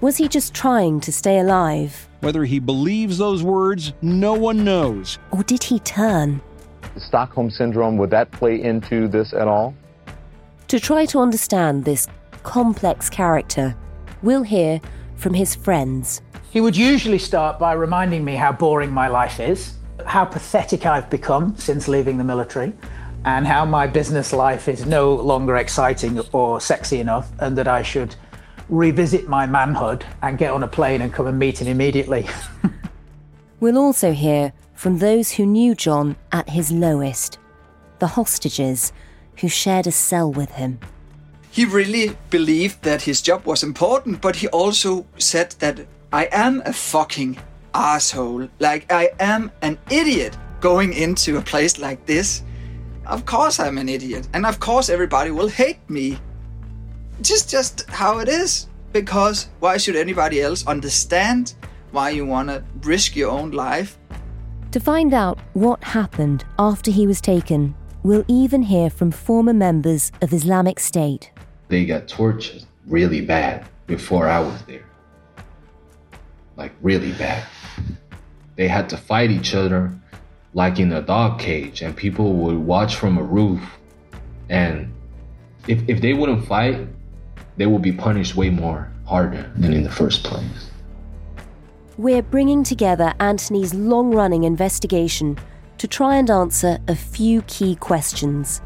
Was 0.00 0.16
he 0.16 0.28
just 0.28 0.54
trying 0.54 1.00
to 1.00 1.12
stay 1.12 1.38
alive? 1.38 2.08
Whether 2.20 2.44
he 2.44 2.58
believes 2.58 3.18
those 3.18 3.42
words, 3.42 3.92
no 4.02 4.34
one 4.34 4.64
knows. 4.64 5.18
Or 5.30 5.42
did 5.42 5.62
he 5.62 5.78
turn? 5.80 6.40
The 6.94 7.00
Stockholm 7.00 7.50
Syndrome, 7.50 7.96
would 7.98 8.10
that 8.10 8.30
play 8.32 8.60
into 8.60 9.08
this 9.08 9.32
at 9.32 9.46
all? 9.48 9.74
To 10.68 10.80
try 10.80 11.06
to 11.06 11.20
understand 11.20 11.84
this 11.84 12.08
complex 12.42 13.08
character, 13.08 13.76
we'll 14.22 14.42
hear 14.42 14.80
from 15.16 15.34
his 15.34 15.54
friends. 15.54 16.22
He 16.50 16.62
would 16.62 16.76
usually 16.76 17.18
start 17.18 17.58
by 17.58 17.74
reminding 17.74 18.24
me 18.24 18.34
how 18.34 18.52
boring 18.52 18.90
my 18.90 19.08
life 19.08 19.38
is, 19.38 19.74
how 20.06 20.24
pathetic 20.24 20.86
I've 20.86 21.10
become 21.10 21.54
since 21.56 21.88
leaving 21.88 22.16
the 22.16 22.24
military, 22.24 22.72
and 23.26 23.46
how 23.46 23.66
my 23.66 23.86
business 23.86 24.32
life 24.32 24.66
is 24.66 24.86
no 24.86 25.14
longer 25.14 25.56
exciting 25.56 26.18
or 26.32 26.58
sexy 26.58 27.00
enough, 27.00 27.30
and 27.40 27.56
that 27.58 27.68
I 27.68 27.82
should 27.82 28.16
revisit 28.70 29.28
my 29.28 29.44
manhood 29.44 30.06
and 30.22 30.38
get 30.38 30.52
on 30.52 30.62
a 30.62 30.68
plane 30.68 31.02
and 31.02 31.12
come 31.12 31.26
and 31.26 31.38
meet 31.38 31.60
him 31.60 31.68
immediately. 31.68 32.26
we'll 33.60 33.78
also 33.78 34.12
hear 34.12 34.54
from 34.74 34.98
those 34.98 35.32
who 35.32 35.44
knew 35.44 35.74
John 35.74 36.16
at 36.32 36.48
his 36.48 36.72
lowest, 36.72 37.38
the 37.98 38.06
hostages 38.06 38.92
who 39.36 39.48
shared 39.48 39.86
a 39.86 39.92
cell 39.92 40.32
with 40.32 40.52
him. 40.52 40.78
He 41.50 41.66
really 41.66 42.16
believed 42.30 42.82
that 42.84 43.02
his 43.02 43.20
job 43.20 43.44
was 43.44 43.62
important, 43.62 44.22
but 44.22 44.36
he 44.36 44.48
also 44.48 45.04
said 45.18 45.50
that 45.58 45.86
I 46.12 46.28
am 46.32 46.62
a 46.64 46.72
fucking 46.72 47.38
asshole. 47.74 48.48
Like, 48.58 48.90
I 48.90 49.10
am 49.20 49.52
an 49.60 49.78
idiot 49.90 50.36
going 50.60 50.94
into 50.94 51.36
a 51.36 51.42
place 51.42 51.78
like 51.78 52.06
this. 52.06 52.42
Of 53.06 53.26
course, 53.26 53.60
I'm 53.60 53.76
an 53.76 53.90
idiot. 53.90 54.26
And 54.32 54.46
of 54.46 54.58
course, 54.58 54.88
everybody 54.88 55.30
will 55.30 55.48
hate 55.48 55.78
me. 55.88 56.18
Just, 57.20 57.50
just 57.50 57.88
how 57.90 58.20
it 58.20 58.28
is. 58.28 58.68
Because 58.92 59.48
why 59.60 59.76
should 59.76 59.96
anybody 59.96 60.40
else 60.40 60.66
understand 60.66 61.54
why 61.90 62.10
you 62.10 62.24
want 62.24 62.48
to 62.48 62.64
risk 62.80 63.14
your 63.14 63.30
own 63.30 63.50
life? 63.50 63.98
To 64.72 64.80
find 64.80 65.12
out 65.12 65.38
what 65.52 65.84
happened 65.84 66.44
after 66.58 66.90
he 66.90 67.06
was 67.06 67.20
taken, 67.20 67.74
we'll 68.02 68.24
even 68.28 68.62
hear 68.62 68.88
from 68.88 69.10
former 69.10 69.52
members 69.52 70.10
of 70.22 70.32
Islamic 70.32 70.80
State. 70.80 71.30
They 71.68 71.84
got 71.84 72.08
tortured 72.08 72.64
really 72.86 73.20
bad 73.20 73.66
before 73.86 74.26
I 74.26 74.40
was 74.40 74.62
there. 74.62 74.87
Like, 76.58 76.72
really 76.82 77.12
bad. 77.12 77.46
They 78.56 78.66
had 78.66 78.88
to 78.90 78.96
fight 78.96 79.30
each 79.30 79.54
other 79.54 79.92
like 80.54 80.80
in 80.80 80.92
a 80.92 81.00
dog 81.00 81.38
cage, 81.38 81.82
and 81.82 81.96
people 81.96 82.32
would 82.34 82.58
watch 82.58 82.96
from 82.96 83.16
a 83.16 83.22
roof. 83.22 83.62
And 84.48 84.92
if, 85.68 85.88
if 85.88 86.00
they 86.00 86.14
wouldn't 86.14 86.46
fight, 86.46 86.88
they 87.56 87.66
would 87.66 87.82
be 87.82 87.92
punished 87.92 88.34
way 88.34 88.50
more 88.50 88.90
harder 89.06 89.52
than 89.56 89.72
in 89.72 89.84
the 89.84 89.90
first 89.90 90.24
place. 90.24 90.70
We're 91.96 92.22
bringing 92.22 92.64
together 92.64 93.14
Anthony's 93.20 93.72
long 93.72 94.12
running 94.12 94.42
investigation 94.42 95.38
to 95.78 95.86
try 95.86 96.16
and 96.16 96.28
answer 96.28 96.78
a 96.88 96.96
few 96.96 97.42
key 97.42 97.76
questions. 97.76 98.60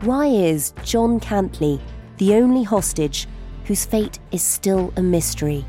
Why 0.00 0.26
is 0.26 0.74
John 0.82 1.20
Cantlie 1.20 1.80
the 2.16 2.34
only 2.34 2.64
hostage 2.64 3.28
whose 3.64 3.84
fate 3.84 4.18
is 4.32 4.42
still 4.42 4.92
a 4.96 5.02
mystery? 5.02 5.64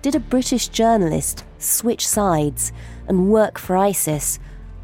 Did 0.00 0.14
a 0.14 0.20
British 0.20 0.68
journalist 0.68 1.44
switch 1.58 2.06
sides 2.06 2.72
and 3.08 3.30
work 3.30 3.58
for 3.58 3.76
ISIS, 3.76 4.38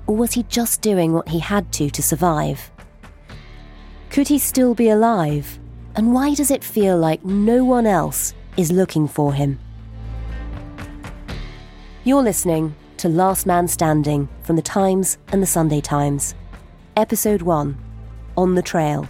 or 0.09 0.17
was 0.17 0.33
he 0.33 0.43
just 0.45 0.81
doing 0.81 1.13
what 1.13 1.29
he 1.29 1.39
had 1.39 1.71
to 1.75 1.89
to 1.91 2.03
survive? 2.03 2.71
Could 4.11 4.29
he 4.29 4.39
still 4.39 4.75
be 4.75 4.89
alive? 4.89 5.59
And 5.95 6.13
why 6.13 6.35
does 6.35 6.51
it 6.51 6.65
feel 6.65 6.99
like 6.99 7.25
no 7.25 7.65
one 7.65 7.87
else 7.87 8.35
is 8.57 8.73
looking 8.73 9.07
for 9.07 9.33
him? 9.33 9.61
You're 12.03 12.23
listening 12.23 12.75
to 12.97 13.09
Last 13.09 13.47
Man 13.47 13.69
Standing 13.69 14.29
from 14.43 14.57
the 14.57 14.63
Times 14.63 15.19
and 15.29 15.41
the 15.41 15.47
Sunday 15.47 15.81
Times. 15.81 16.35
Episode 16.97 17.43
1 17.43 17.79
On 18.37 18.55
the 18.57 18.63
Trail. 18.63 19.09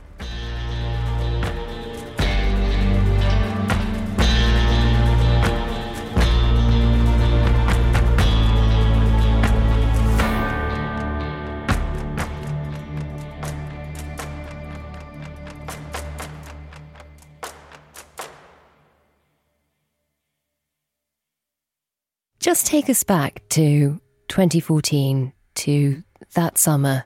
Just 22.54 22.66
take 22.66 22.88
us 22.88 23.02
back 23.02 23.42
to 23.48 24.00
2014, 24.28 25.32
to 25.56 26.04
that 26.34 26.56
summer 26.56 27.04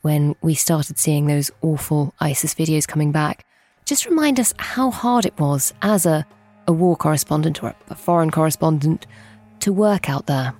when 0.00 0.34
we 0.42 0.56
started 0.56 0.98
seeing 0.98 1.28
those 1.28 1.52
awful 1.60 2.12
ISIS 2.18 2.52
videos 2.52 2.88
coming 2.88 3.12
back. 3.12 3.46
Just 3.84 4.06
remind 4.06 4.40
us 4.40 4.52
how 4.58 4.90
hard 4.90 5.24
it 5.24 5.38
was 5.38 5.72
as 5.82 6.04
a, 6.04 6.26
a 6.66 6.72
war 6.72 6.96
correspondent 6.96 7.62
or 7.62 7.76
a 7.90 7.94
foreign 7.94 8.32
correspondent 8.32 9.06
to 9.60 9.72
work 9.72 10.10
out 10.10 10.26
there. 10.26 10.52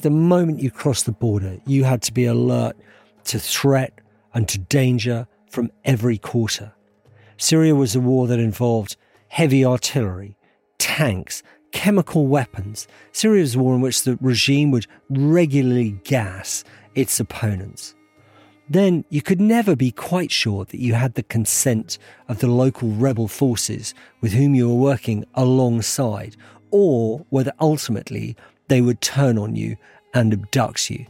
The 0.00 0.08
moment 0.08 0.60
you 0.60 0.70
crossed 0.70 1.04
the 1.04 1.12
border, 1.12 1.58
you 1.66 1.84
had 1.84 2.00
to 2.04 2.14
be 2.14 2.24
alert 2.24 2.78
to 3.24 3.38
threat 3.38 3.92
and 4.32 4.48
to 4.48 4.58
danger 4.58 5.28
from 5.50 5.70
every 5.84 6.16
quarter. 6.16 6.72
Syria 7.36 7.74
was 7.74 7.94
a 7.94 8.00
war 8.00 8.26
that 8.26 8.38
involved 8.38 8.96
heavy 9.28 9.66
artillery, 9.66 10.38
tanks, 10.78 11.42
chemical 11.72 12.26
weapons. 12.26 12.88
Syria 13.12 13.42
was 13.42 13.54
a 13.54 13.58
war 13.58 13.74
in 13.74 13.80
which 13.80 14.02
the 14.02 14.18
regime 14.20 14.70
would 14.70 14.86
regularly 15.10 16.00
gas 16.04 16.64
its 16.94 17.20
opponents. 17.20 17.94
Then 18.70 19.04
you 19.08 19.22
could 19.22 19.40
never 19.40 19.74
be 19.74 19.90
quite 19.90 20.30
sure 20.30 20.64
that 20.66 20.80
you 20.80 20.94
had 20.94 21.14
the 21.14 21.22
consent 21.22 21.98
of 22.28 22.40
the 22.40 22.48
local 22.48 22.90
rebel 22.90 23.28
forces 23.28 23.94
with 24.20 24.32
whom 24.32 24.54
you 24.54 24.68
were 24.68 24.74
working 24.74 25.24
alongside, 25.34 26.36
or 26.70 27.24
whether 27.30 27.52
ultimately 27.60 28.36
they 28.68 28.82
would 28.82 29.00
turn 29.00 29.38
on 29.38 29.56
you 29.56 29.76
and 30.12 30.32
abduct 30.32 30.90
you. 30.90 31.06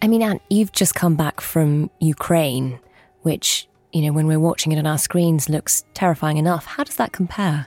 I 0.00 0.08
mean, 0.08 0.22
Ant, 0.22 0.42
you've 0.48 0.72
just 0.72 0.94
come 0.94 1.16
back 1.16 1.40
from 1.40 1.90
Ukraine, 1.98 2.78
which, 3.22 3.66
you 3.92 4.02
know, 4.02 4.12
when 4.12 4.28
we're 4.28 4.38
watching 4.38 4.70
it 4.70 4.78
on 4.78 4.86
our 4.86 4.98
screens 4.98 5.48
looks 5.48 5.84
terrifying 5.94 6.36
enough. 6.36 6.66
How 6.66 6.84
does 6.84 6.96
that 6.96 7.12
compare? 7.12 7.66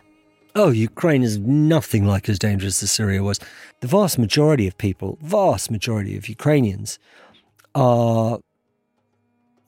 Oh, 0.61 0.71
Ukraine 0.71 1.23
is 1.23 1.37
nothing 1.37 2.05
like 2.05 2.27
as 2.27 2.37
dangerous 2.37 2.83
as 2.83 2.91
Syria 2.91 3.23
was. 3.23 3.39
The 3.79 3.87
vast 3.87 4.19
majority 4.19 4.67
of 4.67 4.77
people, 4.77 5.17
vast 5.21 5.71
majority 5.71 6.17
of 6.17 6.27
Ukrainians, 6.27 6.99
are 7.73 8.39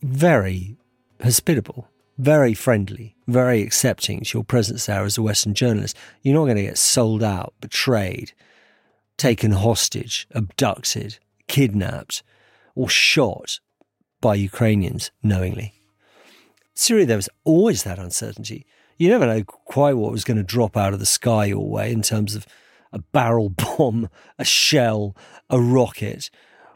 very 0.02 0.76
hospitable, 1.24 1.88
very 2.18 2.54
friendly, 2.54 3.16
very 3.26 3.62
accepting 3.62 4.20
to 4.26 4.40
your 4.40 4.44
presence 4.44 4.88
there 4.88 5.06
as 5.06 5.18
a 5.18 5.22
Western 5.22 5.54
journalist. 5.54 5.96
You're 6.24 6.36
not 6.36 6.44
going 6.44 6.58
to 6.58 6.64
get 6.64 6.78
sold 6.78 7.24
out, 7.24 7.54
betrayed, 7.62 8.34
taken 9.16 9.54
hostage, 9.54 10.28
abducted, 10.32 11.20
kidnapped, 11.48 12.22
or 12.76 12.90
shot 12.90 13.62
by 14.20 14.36
Ukrainians 14.36 15.10
knowingly. 15.24 15.74
Syria, 16.76 17.06
there 17.06 17.16
was 17.16 17.30
always 17.46 17.84
that 17.84 17.98
uncertainty. 17.98 18.66
You 19.02 19.10
never 19.10 19.26
know 19.26 19.44
quite 19.44 19.96
what 19.96 20.12
was 20.12 20.24
going 20.24 20.38
to 20.38 20.44
drop 20.44 20.78
out 20.78 20.94
of 20.94 21.00
the 21.00 21.08
sky 21.08 21.46
your 21.46 21.68
way 21.68 21.92
in 21.92 22.04
terms 22.04 22.36
of 22.36 22.46
a 22.94 23.00
barrel 23.00 23.50
bomb, 23.78 24.10
a 24.38 24.46
shell, 24.46 25.18
a 25.50 25.60
rocket. 25.60 26.30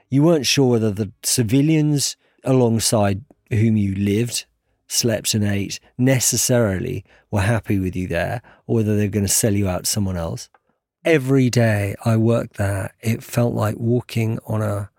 You 0.10 0.24
weren't 0.24 0.48
sure 0.48 0.72
whether 0.72 0.90
the 0.90 1.12
civilians 1.22 2.18
alongside 2.44 3.24
whom 3.52 3.78
you 3.78 3.94
lived, 3.94 4.48
slept, 4.88 5.36
and 5.36 5.44
ate 5.44 5.80
necessarily 6.00 7.06
were 7.30 7.42
happy 7.42 7.78
with 7.78 7.96
you 7.96 8.08
there, 8.08 8.42
or 8.66 8.78
whether 8.78 8.98
they're 8.98 9.08
going 9.08 9.28
to 9.28 9.32
sell 9.32 9.54
you 9.54 9.70
out 9.70 9.84
to 9.84 9.92
someone 9.92 10.18
else. 10.18 10.50
Every 11.04 11.52
day 11.52 11.94
I 12.06 12.18
worked 12.18 12.58
there, 12.58 12.92
it 13.02 13.22
felt 13.22 13.54
like 13.54 13.78
walking 13.78 14.40
on 14.48 14.64
a 14.64 14.90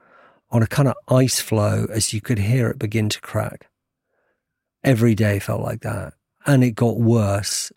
on 0.52 0.62
a 0.62 0.68
kind 0.68 0.86
of 0.86 0.94
ice 1.08 1.40
floe 1.40 1.88
as 1.90 2.12
you 2.12 2.20
could 2.20 2.38
hear 2.38 2.68
it 2.68 2.78
begin 2.78 3.08
to 3.08 3.20
crack. 3.20 3.68
Every 4.84 5.16
day 5.16 5.40
felt 5.40 5.62
like 5.62 5.80
that. 5.80 6.14
And 6.46 6.62
it 6.62 6.72
got 6.72 6.98
worse 6.98 7.72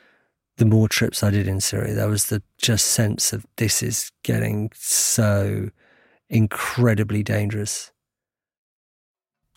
the 0.58 0.66
more 0.66 0.88
trips 0.88 1.24
I 1.24 1.32
did 1.32 1.48
in 1.48 1.62
Syria. 1.62 1.96
There 1.96 2.10
was 2.10 2.26
the 2.26 2.44
just 2.58 2.88
sense 2.88 3.34
of 3.34 3.46
this 3.56 3.82
is 3.82 4.12
getting 4.24 4.72
so 4.76 5.70
incredibly 6.30 7.24
dangerous. 7.24 7.92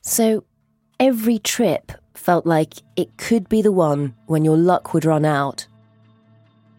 So 0.01 0.45
every 0.99 1.39
trip 1.39 1.93
felt 2.15 2.47
like 2.47 2.75
it 2.97 3.17
could 3.19 3.49
be 3.49 3.63
the 3.63 3.73
one 3.73 4.15
when 4.27 4.45
your 4.45 4.57
luck 4.57 4.95
would 4.95 5.05
run 5.05 5.25
out. 5.25 5.67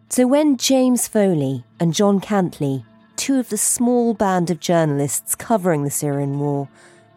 So 0.10 0.26
when 0.26 0.58
James 0.58 1.08
Foley 1.08 1.64
and 1.80 1.94
John 1.94 2.20
Cantlie, 2.20 2.86
two 3.16 3.40
of 3.40 3.50
the 3.50 3.58
small 3.58 4.14
band 4.14 4.50
of 4.50 4.60
journalists 4.60 5.36
covering 5.36 5.84
the 5.84 5.90
Syrian 5.90 6.40
war, 6.40 6.70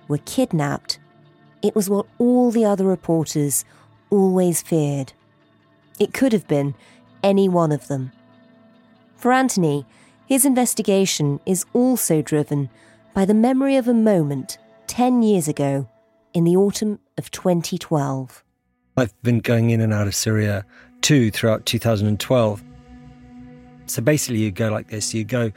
were 0.08 0.18
kidnapped, 0.18 0.98
it 1.62 1.74
was 1.74 1.88
what 1.88 2.06
all 2.18 2.50
the 2.50 2.64
other 2.64 2.84
reporters 2.84 3.64
always 4.10 4.62
feared. 4.62 5.12
It 5.98 6.12
could 6.12 6.32
have 6.32 6.46
been 6.46 6.74
any 7.22 7.48
one 7.48 7.72
of 7.72 7.88
them. 7.88 8.12
For 9.16 9.32
Anthony, 9.32 9.86
his 10.26 10.44
investigation 10.44 11.40
is 11.46 11.64
also 11.72 12.22
driven 12.22 12.68
by 13.14 13.24
the 13.24 13.34
memory 13.34 13.76
of 13.76 13.88
a 13.88 13.94
moment 13.94 14.58
10 14.88 15.22
years 15.22 15.48
ago 15.48 15.88
in 16.34 16.44
the 16.44 16.56
autumn 16.56 16.98
of 17.16 17.30
2012. 17.30 18.44
I've 18.96 19.22
been 19.22 19.40
going 19.40 19.70
in 19.70 19.80
and 19.80 19.92
out 19.92 20.06
of 20.06 20.14
Syria 20.14 20.64
too 21.00 21.30
throughout 21.30 21.66
2012. 21.66 22.62
So 23.86 24.02
basically, 24.02 24.38
you 24.38 24.50
go 24.50 24.68
like 24.70 24.88
this 24.88 25.14
you 25.14 25.24
go 25.24 25.52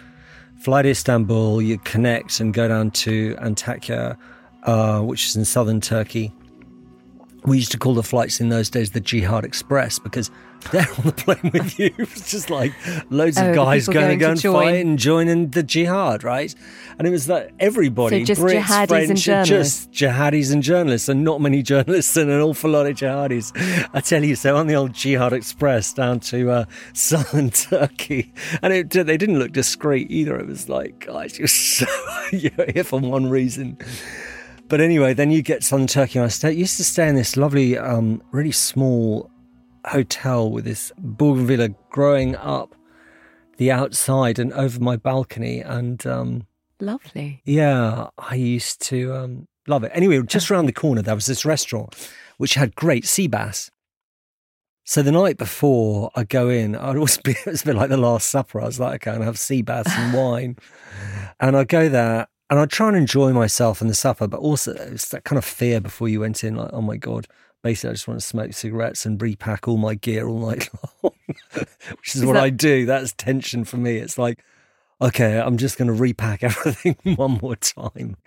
fly 0.60 0.82
to 0.82 0.90
Istanbul, 0.90 1.62
you 1.62 1.78
connect 1.80 2.40
and 2.40 2.54
go 2.54 2.68
down 2.68 2.92
to 2.92 3.36
Antakya, 3.36 4.18
uh, 4.64 5.02
which 5.02 5.28
is 5.28 5.36
in 5.36 5.46
southern 5.46 5.82
Turkey. 5.82 6.34
We 7.46 7.58
used 7.58 7.72
to 7.72 7.78
call 7.78 7.94
the 7.94 8.04
flights 8.04 8.40
in 8.42 8.50
those 8.50 8.70
days 8.70 8.92
the 8.92 9.00
Jihad 9.00 9.46
Express 9.46 9.98
because 10.00 10.30
they're 10.72 10.88
on 10.98 11.04
the 11.06 11.12
plane 11.14 11.52
with 11.54 11.80
you. 11.80 11.94
It's 12.00 12.30
just 12.32 12.50
like 12.50 12.74
loads 13.10 13.38
of 13.38 13.46
Oh, 13.46 13.56
guys 13.56 13.88
going, 13.88 13.96
going 14.08 14.10
to 14.20 14.26
go 14.26 14.32
and 14.32 14.40
join. 14.42 14.54
fight 14.54 14.86
and 14.86 15.00
join 15.00 15.28
in 15.30 15.52
the 15.52 15.64
jihad, 15.64 16.24
right? 16.26 16.54
And 16.98 17.08
it 17.08 17.12
was 17.12 17.30
like 17.30 17.54
everybody, 17.62 18.20
So 18.20 18.26
just 18.26 18.42
Brits, 18.42 18.60
jihadis 18.62 18.88
French, 18.90 19.10
and 19.10 19.18
journalists. 19.20 19.86
just 19.86 19.92
jihadis 19.92 20.52
and 20.52 20.62
journalists, 20.62 21.08
and 21.08 21.24
not 21.24 21.40
many 21.40 21.62
journalists 21.64 22.18
and 22.18 22.30
an 22.30 22.42
awful 22.42 22.72
lot 22.72 22.88
of 22.88 22.98
jihadis. 22.98 23.54
I 23.94 24.02
tell 24.02 24.24
you, 24.24 24.36
so 24.36 24.58
on 24.58 24.68
the 24.68 24.76
old 24.76 24.92
Jihad 24.94 25.32
Express 25.32 25.94
down 25.94 26.20
to 26.22 26.52
uh, 26.52 26.66
southern 26.94 27.52
Turkey, 27.52 28.34
and 28.62 28.74
it, 28.74 28.90
they 28.90 29.16
didn't 29.16 29.40
look 29.40 29.54
discreet 29.54 30.12
either. 30.12 30.38
It 30.38 30.46
was 30.48 30.68
like, 30.68 31.06
guys, 31.06 31.40
you're 31.40 31.48
so 31.48 31.86
you're 32.34 32.52
here 32.74 32.84
for 32.84 33.00
one 33.00 33.30
reason. 33.30 33.78
But 34.70 34.82
anyway, 34.82 35.16
then 35.16 35.32
you 35.32 35.42
get 35.42 35.64
southern 35.64 35.88
Turkey, 35.88 36.20
and 36.20 36.28
I 36.28 36.30
stay, 36.30 36.52
used 36.52 36.78
to 36.78 36.84
stay 36.84 37.08
in 37.10 37.16
this 37.16 37.36
lovely, 37.36 37.76
um, 37.76 38.22
really 38.32 38.52
small 38.52 39.32
hotel 39.88 40.52
with 40.52 40.64
this 40.64 40.92
bougainvillea 41.00 41.74
growing 41.90 42.36
up 42.36 42.76
the 43.58 43.72
outside 43.72 44.38
and 44.38 44.54
over 44.54 44.80
my 44.80 44.96
balcony, 44.96 45.62
and 45.62 46.06
um, 46.06 46.46
Lovely. 46.80 47.42
yeah, 47.46 48.10
I 48.20 48.36
used 48.36 48.80
to 48.84 49.12
um, 49.16 49.48
love 49.68 49.84
it. 49.84 49.92
Anyway, 49.96 50.22
just 50.22 50.52
around 50.52 50.68
the 50.68 50.72
corner, 50.72 51.02
there 51.02 51.16
was 51.16 51.26
this 51.26 51.46
restaurant 51.46 51.96
which 52.38 52.54
had 52.54 52.76
great 52.76 53.06
sea 53.06 53.28
bass. 53.28 53.72
So 54.86 55.02
the 55.02 55.12
night 55.12 55.38
before 55.38 56.12
I 56.16 56.24
go 56.24 56.48
in, 56.48 56.76
I'd 56.76 56.96
always 56.96 57.18
be, 57.24 57.32
it 57.32 57.46
was 57.48 57.64
a 57.64 57.66
bit 57.66 57.76
like 57.76 57.90
the 57.90 57.98
Last 57.98 58.30
Supper. 58.30 58.62
I 58.62 58.66
was 58.66 58.80
like, 58.80 59.08
okay, 59.08 59.18
I'll 59.18 59.24
have 59.24 59.40
sea 59.40 59.64
bass 59.64 59.88
and 59.90 60.14
wine. 60.18 60.58
and 61.40 61.58
I 61.58 61.64
go 61.64 61.90
there 61.90 62.28
and 62.50 62.60
I'd 62.60 62.70
try 62.72 62.88
and 62.88 62.98
enjoy 62.98 63.32
myself 63.34 63.82
and 63.82 63.90
the 63.90 63.94
supper, 63.96 64.28
but 64.28 64.40
also 64.40 64.74
it's 64.74 65.10
that 65.10 65.24
kind 65.24 65.38
of 65.38 65.46
fear 65.46 65.80
before 65.80 66.08
you 66.10 66.20
went 66.22 66.44
in, 66.44 66.56
like, 66.56 66.72
oh 66.74 66.82
my 66.82 66.98
God, 66.98 67.28
basically 67.64 67.92
I 67.92 67.94
just 67.94 68.08
want 68.08 68.20
to 68.20 68.26
smoke 68.26 68.54
cigarettes 68.54 69.06
and 69.06 69.22
repack 69.22 69.68
all 69.68 69.78
my 69.78 69.96
gear 69.96 70.28
all 70.28 70.40
night 70.50 70.70
long, 71.04 71.14
which 71.54 72.10
is, 72.10 72.16
Is 72.18 72.26
what 72.26 72.34
that- 72.34 72.44
I 72.44 72.50
do. 72.50 72.86
That's 72.86 73.14
tension 73.14 73.64
for 73.66 73.78
me. 73.78 73.98
It's 73.98 74.18
like, 74.18 74.44
okay, 75.02 75.40
I'm 75.40 75.58
just 75.58 75.78
going 75.78 75.88
to 75.88 75.94
repack 75.94 76.44
everything 76.44 76.96
one 77.16 77.40
more 77.42 77.56
time. 77.56 78.18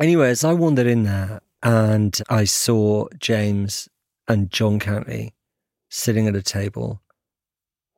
Anyway, 0.00 0.30
as 0.30 0.42
I 0.44 0.52
wandered 0.54 0.86
in 0.86 1.04
there 1.04 1.40
and 1.62 2.18
I 2.28 2.44
saw 2.44 3.06
James 3.18 3.88
and 4.26 4.50
John 4.50 4.80
Cantlie 4.80 5.32
sitting 5.88 6.26
at 6.26 6.34
a 6.34 6.42
table 6.42 7.00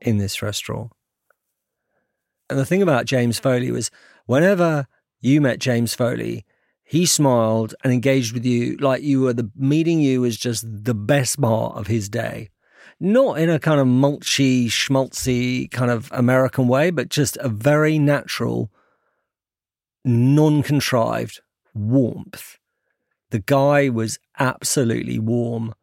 in 0.00 0.18
this 0.18 0.42
restaurant. 0.42 0.92
And 2.50 2.58
the 2.58 2.66
thing 2.66 2.82
about 2.82 3.06
James 3.06 3.38
Foley 3.38 3.70
was 3.70 3.90
whenever 4.26 4.86
you 5.20 5.40
met 5.40 5.59
James 5.59 5.94
Foley, 5.94 6.44
he 6.85 7.05
smiled 7.05 7.74
and 7.83 7.92
engaged 7.92 8.33
with 8.33 8.46
you 8.46 8.76
like 8.76 9.02
you 9.02 9.22
were 9.22 9.33
the 9.33 9.50
meeting 9.57 10.00
you 10.00 10.20
was 10.20 10.37
just 10.37 10.64
the 10.85 10.94
best 10.94 11.40
part 11.40 11.76
of 11.76 11.88
his 11.88 12.09
day. 12.09 12.48
Not 13.00 13.38
in 13.38 13.50
a 13.50 13.59
kind 13.59 13.81
of 13.81 13.88
mulchy, 13.88 14.66
schmaltzy 14.68 15.70
kind 15.70 15.90
of 15.90 16.11
American 16.12 16.68
way, 16.68 16.90
but 16.90 17.09
just 17.09 17.37
a 17.38 17.48
very 17.48 17.98
natural, 17.98 18.70
non 20.05 20.62
contrived 20.62 21.40
warmth. 21.74 22.59
The 23.31 23.40
guy 23.40 23.88
was 23.88 24.18
absolutely 24.38 25.18
warm 25.18 25.74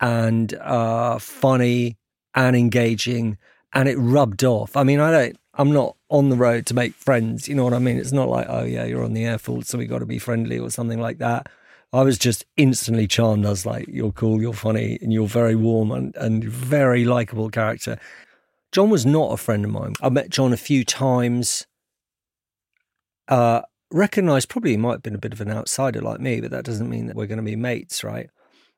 and 0.00 0.54
uh, 0.54 1.18
funny 1.18 1.98
and 2.34 2.54
engaging, 2.56 3.36
and 3.74 3.88
it 3.88 3.96
rubbed 3.96 4.44
off. 4.44 4.76
I 4.76 4.84
mean, 4.84 5.00
I 5.00 5.10
don't, 5.10 5.36
I'm 5.58 5.72
not 5.72 5.96
on 6.08 6.28
the 6.28 6.36
road 6.36 6.66
to 6.66 6.74
make 6.74 6.94
friends. 6.94 7.48
You 7.48 7.56
know 7.56 7.64
what 7.64 7.74
I 7.74 7.80
mean? 7.80 7.98
It's 7.98 8.12
not 8.12 8.28
like, 8.28 8.46
oh, 8.48 8.64
yeah, 8.64 8.84
you're 8.84 9.04
on 9.04 9.12
the 9.12 9.24
air 9.24 9.38
force, 9.38 9.68
so 9.68 9.76
we 9.76 9.86
got 9.86 9.98
to 9.98 10.06
be 10.06 10.20
friendly 10.20 10.58
or 10.58 10.70
something 10.70 11.00
like 11.00 11.18
that. 11.18 11.48
I 11.92 12.02
was 12.02 12.16
just 12.16 12.44
instantly 12.56 13.06
charmed. 13.06 13.44
I 13.44 13.50
was 13.50 13.66
like, 13.66 13.88
you're 13.88 14.12
cool, 14.12 14.40
you're 14.40 14.52
funny, 14.52 14.98
and 15.02 15.12
you're 15.12 15.26
very 15.26 15.56
warm 15.56 15.90
and, 15.90 16.14
and 16.16 16.44
very 16.44 17.04
likable 17.04 17.50
character. 17.50 17.98
John 18.70 18.90
was 18.90 19.04
not 19.04 19.32
a 19.32 19.36
friend 19.36 19.64
of 19.64 19.70
mine. 19.72 19.94
I 20.00 20.10
met 20.10 20.30
John 20.30 20.52
a 20.52 20.58
few 20.58 20.84
times. 20.84 21.66
Uh, 23.26 23.62
recognized 23.90 24.48
probably 24.48 24.72
he 24.72 24.76
might 24.76 24.92
have 24.92 25.02
been 25.02 25.14
a 25.14 25.18
bit 25.18 25.32
of 25.32 25.40
an 25.40 25.50
outsider 25.50 26.00
like 26.00 26.20
me, 26.20 26.40
but 26.40 26.50
that 26.50 26.64
doesn't 26.64 26.88
mean 26.88 27.06
that 27.06 27.16
we're 27.16 27.26
going 27.26 27.38
to 27.38 27.42
be 27.42 27.56
mates, 27.56 28.04
right? 28.04 28.30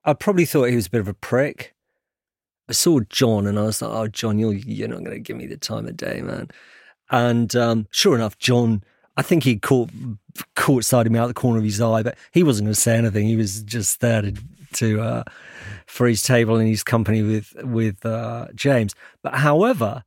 I 0.04 0.14
probably 0.14 0.46
thought 0.46 0.70
he 0.70 0.76
was 0.76 0.86
a 0.86 0.90
bit 0.90 1.00
of 1.00 1.08
a 1.08 1.14
prick. 1.14 1.74
I 2.70 2.72
saw 2.72 3.00
John 3.10 3.46
and 3.46 3.58
I 3.58 3.62
was 3.62 3.82
like, 3.82 3.90
oh, 3.90 4.08
John, 4.08 4.38
you're, 4.38 4.54
you're 4.54 4.88
not 4.88 5.04
going 5.04 5.10
to 5.10 5.20
give 5.20 5.36
me 5.36 5.46
the 5.46 5.56
time 5.56 5.86
of 5.86 5.96
day, 5.96 6.22
man. 6.22 6.48
And 7.10 7.54
um, 7.56 7.88
sure 7.90 8.14
enough, 8.14 8.38
John 8.38 8.82
I 9.20 9.22
think 9.22 9.44
he 9.44 9.58
caught 9.58 9.90
caught 10.54 10.82
sight 10.82 11.06
of 11.06 11.12
me 11.12 11.18
out 11.18 11.26
the 11.26 11.34
corner 11.34 11.58
of 11.58 11.64
his 11.64 11.78
eye, 11.78 12.02
but 12.02 12.16
he 12.32 12.42
wasn't 12.42 12.66
going 12.66 12.74
to 12.74 12.80
say 12.80 12.96
anything. 12.96 13.26
He 13.26 13.36
was 13.36 13.62
just 13.62 14.00
there 14.00 14.22
to, 14.22 14.34
to 14.74 15.00
uh, 15.02 15.24
for 15.86 16.06
his 16.06 16.22
table 16.22 16.58
in 16.58 16.66
his 16.66 16.82
company 16.82 17.22
with 17.22 17.54
with 17.62 18.06
uh, 18.06 18.46
James. 18.54 18.94
But 19.22 19.34
however, 19.34 20.04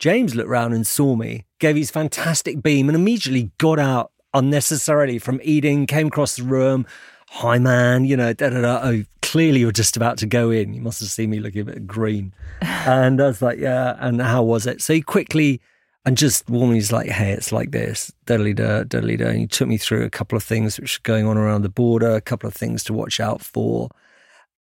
James 0.00 0.34
looked 0.34 0.48
round 0.48 0.74
and 0.74 0.84
saw 0.84 1.14
me, 1.14 1.44
gave 1.60 1.76
his 1.76 1.92
fantastic 1.92 2.60
beam, 2.60 2.88
and 2.88 2.96
immediately 2.96 3.52
got 3.58 3.78
out 3.78 4.10
unnecessarily 4.34 5.20
from 5.20 5.40
eating. 5.44 5.86
Came 5.86 6.08
across 6.08 6.34
the 6.34 6.42
room. 6.42 6.86
Hi, 7.30 7.58
man. 7.58 8.04
You 8.04 8.16
know, 8.16 8.32
da 8.32 8.50
da 8.50 8.60
da. 8.60 8.80
Oh, 8.82 9.04
clearly 9.22 9.60
you're 9.60 9.72
just 9.72 9.96
about 9.96 10.18
to 10.18 10.26
go 10.26 10.50
in. 10.50 10.72
You 10.72 10.80
must 10.80 11.00
have 11.00 11.10
seen 11.10 11.30
me 11.30 11.40
looking 11.40 11.62
a 11.62 11.64
bit 11.64 11.86
green. 11.86 12.32
and 12.60 13.20
I 13.20 13.26
was 13.26 13.42
like, 13.42 13.58
yeah. 13.58 13.96
And 13.98 14.20
how 14.20 14.42
was 14.42 14.66
it? 14.66 14.80
So 14.80 14.94
he 14.94 15.02
quickly 15.02 15.60
and 16.06 16.16
just 16.16 16.48
warmly 16.48 16.76
was 16.76 16.92
like, 16.92 17.08
hey, 17.08 17.32
it's 17.32 17.50
like 17.50 17.72
this, 17.72 18.12
diddly 18.26 18.54
da, 18.54 18.84
diddly 18.84 19.18
da. 19.18 19.26
And 19.26 19.38
he 19.38 19.46
took 19.48 19.66
me 19.66 19.76
through 19.76 20.04
a 20.04 20.10
couple 20.10 20.36
of 20.36 20.44
things 20.44 20.78
which 20.78 20.98
are 20.98 21.02
going 21.02 21.26
on 21.26 21.36
around 21.36 21.62
the 21.62 21.68
border, 21.68 22.14
a 22.14 22.20
couple 22.20 22.46
of 22.46 22.54
things 22.54 22.84
to 22.84 22.92
watch 22.92 23.18
out 23.18 23.42
for. 23.42 23.90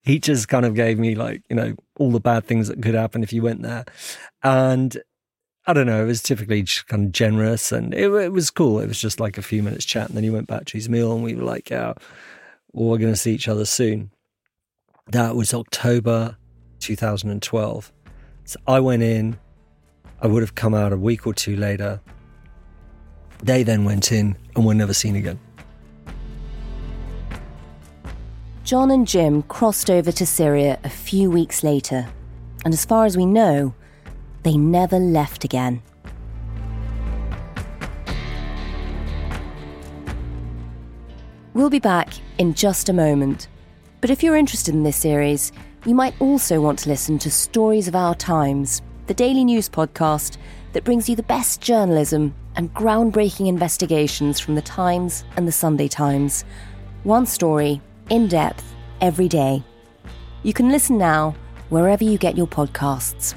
He 0.03 0.19
just 0.19 0.49
kind 0.49 0.65
of 0.65 0.75
gave 0.75 0.99
me 0.99 1.15
like, 1.15 1.43
you 1.51 1.57
know, 1.57 1.75
all 1.99 2.11
the 2.11 2.21
bad 2.21 2.47
things 2.47 2.69
that 2.69 2.83
could 2.83 2.95
happen 2.95 3.23
if 3.23 3.33
you 3.33 3.43
went 3.43 3.61
there. 3.61 3.85
And 4.43 4.97
I 5.67 5.75
don't 5.75 5.87
know, 5.87 6.03
it 6.03 6.07
was 6.07 6.23
typically 6.23 6.63
just 6.63 6.87
kind 6.89 7.07
of 7.07 7.13
generous 7.13 7.73
and 7.73 7.93
it, 7.93 8.11
it 8.11 8.33
was 8.33 8.51
cool. 8.51 8.81
It 8.81 8.89
was 8.89 9.01
just 9.01 9.21
like 9.21 9.37
a 9.37 9.43
few 9.43 9.63
minutes 9.63 9.85
chat. 9.85 10.09
And 10.09 10.17
then 10.17 10.25
he 10.25 10.31
went 10.31 10.47
back 10.47 10.65
to 10.67 10.79
his 10.79 10.89
meal 10.89 11.13
and 11.13 11.23
we 11.23 11.35
were 11.35 11.45
like, 11.45 11.69
yeah, 11.69 11.93
we're 12.83 12.99
going 12.99 13.13
to 13.13 13.19
see 13.19 13.33
each 13.33 13.49
other 13.49 13.65
soon. 13.65 14.11
That 15.09 15.37
was 15.37 15.55
October 15.55 16.37
2012. 16.81 17.93
So 18.45 18.61
I 18.67 18.81
went 18.81 19.03
in, 19.03 19.39
I 20.21 20.27
would 20.27 20.43
have 20.43 20.55
come 20.55 20.75
out 20.75 20.93
a 20.93 20.97
week 20.97 21.27
or 21.27 21.35
two 21.35 21.57
later. 21.57 22.01
They 23.43 23.63
then 23.63 23.85
went 23.85 24.13
in 24.13 24.37
and 24.57 24.67
were 24.67 24.75
never 24.75 24.93
seen 24.93 25.17
again. 25.17 25.39
John 28.65 28.91
and 28.91 29.07
Jim 29.07 29.43
crossed 29.43 29.91
over 29.91 30.11
to 30.11 30.25
Syria 30.25 30.79
a 30.85 30.89
few 30.89 31.31
weeks 31.31 31.63
later, 31.63 32.09
and 32.65 32.73
as 32.73 32.85
far 32.85 33.05
as 33.05 33.17
we 33.17 33.27
know, 33.27 33.75
they 34.43 34.57
never 34.57 34.99
left 34.99 35.45
again. 35.45 35.83
We'll 41.55 41.71
be 41.71 41.79
back 41.79 42.13
in 42.39 42.53
just 42.53 42.89
a 42.89 42.93
moment. 42.93 43.47
But 44.01 44.11
if 44.11 44.25
you're 44.25 44.35
interested 44.35 44.75
in 44.75 44.83
this 44.83 44.97
series, 44.97 45.53
you 45.87 45.95
might 45.95 46.21
also 46.21 46.61
want 46.61 46.81
to 46.81 46.89
listen 46.89 47.17
to 47.21 47.31
Stories 47.31 47.87
of 47.87 47.95
Our 47.95 48.17
Times 48.17 48.83
the 49.07 49.15
daily 49.15 49.45
news 49.45 49.69
podcast 49.69 50.37
that 50.73 50.83
brings 50.83 51.09
you 51.09 51.15
the 51.15 51.23
best 51.23 51.61
journalism 51.61 52.35
and 52.57 52.75
groundbreaking 52.75 53.47
investigations 53.47 54.41
from 54.41 54.57
the 54.57 54.63
Times 54.63 55.25
and 55.37 55.47
the 55.47 55.53
Sunday 55.53 55.87
Times. 55.87 56.45
One 57.05 57.25
story, 57.25 57.81
in 58.11 58.27
depth, 58.27 58.65
every 59.01 59.29
day. 59.29 59.63
You 60.43 60.55
can 60.55 60.71
listen 60.71 60.99
now 60.99 61.37
wherever 61.69 62.03
you 62.03 62.19
get 62.19 62.37
your 62.37 62.49
podcasts. 62.49 63.37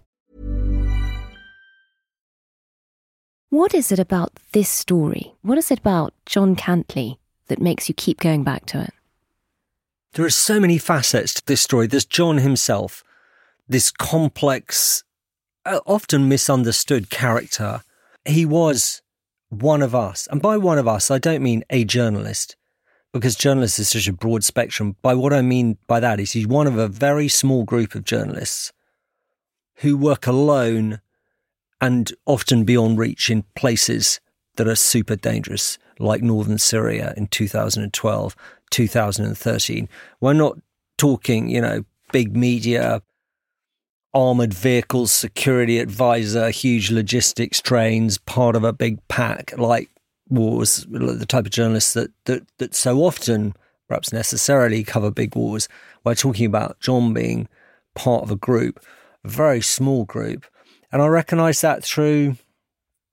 What 3.51 3.73
is 3.73 3.91
it 3.91 3.99
about 3.99 4.31
this 4.53 4.69
story? 4.69 5.33
What 5.41 5.57
is 5.57 5.71
it 5.71 5.79
about 5.79 6.13
John 6.25 6.55
Cantlie 6.55 7.17
that 7.47 7.61
makes 7.61 7.89
you 7.89 7.93
keep 7.93 8.21
going 8.21 8.45
back 8.45 8.65
to 8.67 8.79
it? 8.83 8.93
There 10.13 10.23
are 10.23 10.29
so 10.29 10.57
many 10.57 10.77
facets 10.77 11.33
to 11.33 11.45
this 11.45 11.59
story. 11.59 11.85
There's 11.85 12.05
John 12.05 12.37
himself, 12.37 13.03
this 13.67 13.91
complex, 13.91 15.03
uh, 15.65 15.81
often 15.85 16.29
misunderstood 16.29 17.09
character. 17.09 17.81
He 18.23 18.45
was 18.45 19.01
one 19.49 19.81
of 19.81 19.93
us. 19.93 20.29
And 20.31 20.41
by 20.41 20.55
one 20.55 20.77
of 20.77 20.87
us, 20.87 21.11
I 21.11 21.17
don't 21.17 21.43
mean 21.43 21.65
a 21.69 21.83
journalist, 21.83 22.55
because 23.11 23.35
journalist 23.35 23.79
is 23.79 23.89
such 23.89 24.07
a 24.07 24.13
broad 24.13 24.45
spectrum. 24.45 24.95
By 25.01 25.13
what 25.13 25.33
I 25.33 25.41
mean 25.41 25.77
by 25.87 25.99
that 25.99 26.21
is 26.21 26.31
he's 26.31 26.47
one 26.47 26.67
of 26.67 26.77
a 26.77 26.87
very 26.87 27.27
small 27.27 27.65
group 27.65 27.95
of 27.95 28.05
journalists 28.05 28.71
who 29.75 29.97
work 29.97 30.25
alone 30.25 31.01
and 31.81 32.13
often 32.25 32.63
beyond 32.63 32.97
reach 32.99 33.29
in 33.29 33.43
places 33.55 34.19
that 34.55 34.67
are 34.67 34.75
super 34.75 35.15
dangerous, 35.15 35.77
like 35.99 36.21
northern 36.21 36.59
Syria 36.59 37.13
in 37.17 37.27
2012, 37.27 38.35
2013. 38.69 39.89
We're 40.21 40.33
not 40.33 40.59
talking, 40.97 41.49
you 41.49 41.61
know, 41.61 41.83
big 42.11 42.35
media, 42.35 43.01
armored 44.13 44.53
vehicles, 44.53 45.11
security 45.11 45.79
advisor, 45.79 46.49
huge 46.49 46.91
logistics 46.91 47.61
trains, 47.61 48.17
part 48.19 48.55
of 48.55 48.63
a 48.63 48.73
big 48.73 49.05
pack, 49.07 49.57
like 49.57 49.89
wars, 50.29 50.85
the 50.89 51.25
type 51.25 51.45
of 51.45 51.51
journalists 51.51 51.93
that, 51.93 52.11
that, 52.25 52.43
that 52.57 52.75
so 52.75 52.99
often, 52.99 53.55
perhaps 53.87 54.13
necessarily, 54.13 54.83
cover 54.83 55.11
big 55.11 55.35
wars. 55.35 55.67
We're 56.03 56.15
talking 56.15 56.45
about 56.45 56.79
John 56.79 57.13
being 57.13 57.47
part 57.95 58.23
of 58.23 58.31
a 58.31 58.35
group, 58.35 58.83
a 59.23 59.29
very 59.29 59.61
small 59.61 60.05
group. 60.05 60.45
And 60.91 61.01
I 61.01 61.07
recognize 61.07 61.61
that 61.61 61.83
through 61.83 62.37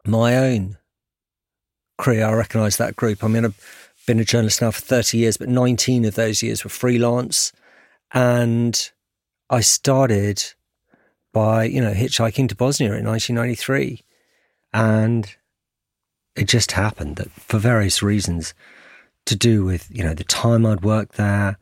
my 0.04 0.36
own 0.36 0.78
career. 1.98 2.26
I 2.26 2.32
recognize 2.32 2.76
that 2.76 2.96
group. 2.96 3.22
I 3.22 3.28
mean, 3.28 3.44
I've 3.44 3.92
been 4.06 4.20
a 4.20 4.24
journalist 4.24 4.62
now 4.62 4.70
for 4.70 4.80
30 4.80 5.18
years, 5.18 5.36
but 5.36 5.48
19 5.48 6.04
of 6.04 6.14
those 6.14 6.42
years 6.42 6.64
were 6.64 6.70
freelance. 6.70 7.52
And 8.12 8.90
I 9.50 9.60
started 9.60 10.42
by, 11.32 11.64
you 11.64 11.80
know, 11.80 11.92
hitchhiking 11.92 12.48
to 12.48 12.56
Bosnia 12.56 12.94
in 12.94 13.06
1993. 13.06 14.02
And 14.72 15.36
it 16.36 16.48
just 16.48 16.72
happened 16.72 17.16
that 17.16 17.30
for 17.30 17.58
various 17.58 18.02
reasons 18.02 18.54
to 19.26 19.36
do 19.36 19.64
with, 19.64 19.88
you 19.90 20.02
know, 20.02 20.14
the 20.14 20.24
time 20.24 20.64
I'd 20.64 20.82
worked 20.82 21.16
there, 21.16 21.58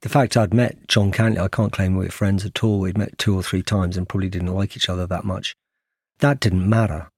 The 0.00 0.08
fact 0.08 0.36
I'd 0.36 0.54
met 0.54 0.86
John 0.86 1.10
Cantlie, 1.10 1.40
I 1.40 1.48
can't 1.48 1.72
claim 1.72 1.96
we 1.96 2.04
were 2.04 2.10
friends 2.10 2.44
at 2.44 2.62
all. 2.62 2.78
We'd 2.78 2.96
met 2.96 3.18
two 3.18 3.34
or 3.34 3.42
three 3.42 3.62
times 3.62 3.96
and 3.96 4.08
probably 4.08 4.28
didn't 4.28 4.54
like 4.54 4.76
each 4.76 4.88
other 4.88 5.08
that 5.08 5.24
much. 5.24 5.56
That 6.20 6.38
didn't 6.38 6.68
matter. 6.68 7.08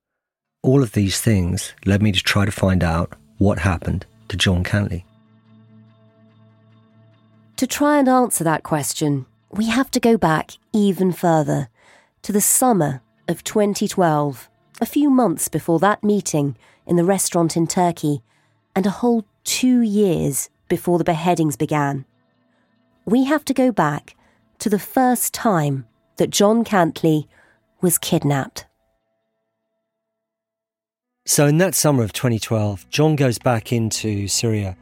All 0.63 0.83
of 0.83 0.93
these 0.93 1.21
things 1.21 1.75
led 1.85 2.03
me 2.03 2.11
to 2.13 2.23
try 2.23 2.47
to 2.47 2.51
find 2.51 2.83
out 2.83 3.13
what 3.37 3.59
happened 3.59 4.07
to 4.29 4.37
John 4.37 4.65
Cantlie. 4.65 5.05
To 7.57 7.67
try 7.67 7.99
and 7.99 8.09
answer 8.09 8.45
that 8.45 8.63
question, 8.63 9.27
we 9.51 9.67
have 9.67 9.91
to 9.91 10.01
go 10.01 10.17
back 10.17 10.53
even 10.73 11.13
further 11.13 11.69
to 12.23 12.33
the 12.33 12.41
summer 12.41 13.03
of 13.29 13.45
2012, 13.45 14.49
a 14.81 14.87
few 14.87 15.11
months 15.11 15.49
before 15.49 15.79
that 15.81 16.03
meeting 16.03 16.57
in 16.87 16.97
the 16.97 17.05
restaurant 17.05 17.59
in 17.59 17.67
Turkey, 17.67 18.23
and 18.75 18.87
a 18.87 18.91
whole 18.91 19.27
two 19.45 19.83
years 19.83 20.49
before 20.69 20.97
the 20.97 21.05
beheadings 21.05 21.57
began. 21.57 22.07
We 23.05 23.25
have 23.25 23.45
to 23.47 23.55
go 23.55 23.73
back 23.73 24.17
to 24.59 24.69
the 24.69 24.79
first 24.79 25.33
time 25.33 25.87
that 26.17 26.31
John 26.31 26.65
Cantlie 26.65 27.27
was 27.81 27.99
kidnapped. 27.99 28.67
So, 31.27 31.47
in 31.47 31.59
that 31.59 31.75
summer 31.75 32.03
of 32.03 32.13
2012, 32.13 32.89
John 32.91 33.17
goes 33.17 33.39
back 33.39 33.73
into 33.73 34.27
Syria. 34.27 34.77